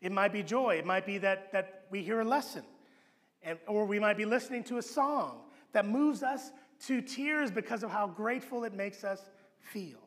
It 0.00 0.10
might 0.10 0.32
be 0.32 0.42
joy, 0.42 0.76
it 0.76 0.86
might 0.86 1.06
be 1.06 1.18
that, 1.18 1.52
that 1.52 1.84
we 1.90 2.02
hear 2.02 2.20
a 2.20 2.24
lesson, 2.24 2.64
and, 3.42 3.58
or 3.68 3.84
we 3.84 4.00
might 4.00 4.16
be 4.16 4.24
listening 4.24 4.64
to 4.64 4.78
a 4.78 4.82
song 4.82 5.42
that 5.72 5.86
moves 5.86 6.22
us 6.22 6.50
to 6.86 7.00
tears 7.00 7.50
because 7.50 7.84
of 7.84 7.90
how 7.90 8.08
grateful 8.08 8.64
it 8.64 8.74
makes 8.74 9.04
us 9.04 9.30
feel. 9.58 9.98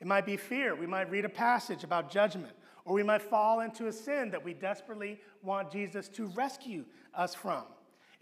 It 0.00 0.06
might 0.06 0.26
be 0.26 0.36
fear. 0.36 0.74
We 0.74 0.86
might 0.86 1.10
read 1.10 1.24
a 1.24 1.30
passage 1.30 1.84
about 1.84 2.10
judgment, 2.10 2.52
or 2.84 2.92
we 2.94 3.02
might 3.02 3.22
fall 3.22 3.60
into 3.60 3.86
a 3.86 3.92
sin 3.92 4.30
that 4.30 4.44
we 4.44 4.52
desperately 4.52 5.20
want 5.42 5.70
Jesus 5.70 6.08
to 6.10 6.26
rescue 6.26 6.84
us 7.14 7.34
from. 7.34 7.64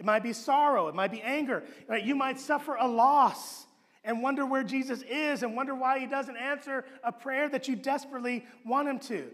It 0.00 0.06
might 0.06 0.22
be 0.22 0.32
sorrow, 0.32 0.88
it 0.88 0.94
might 0.94 1.12
be 1.12 1.20
anger. 1.20 1.62
Right? 1.86 2.02
You 2.02 2.14
might 2.14 2.40
suffer 2.40 2.74
a 2.74 2.88
loss 2.88 3.66
and 4.02 4.22
wonder 4.22 4.46
where 4.46 4.64
Jesus 4.64 5.02
is 5.02 5.42
and 5.42 5.54
wonder 5.54 5.74
why 5.74 5.98
he 5.98 6.06
doesn't 6.06 6.38
answer 6.38 6.86
a 7.04 7.12
prayer 7.12 7.50
that 7.50 7.68
you 7.68 7.76
desperately 7.76 8.46
want 8.64 8.88
him 8.88 8.98
to. 9.00 9.30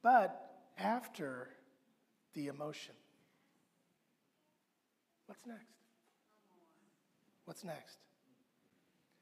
But 0.00 0.48
after 0.78 1.48
the 2.34 2.46
emotion, 2.46 2.94
what's 5.26 5.44
next? 5.44 5.66
What's 7.46 7.64
next? 7.64 7.98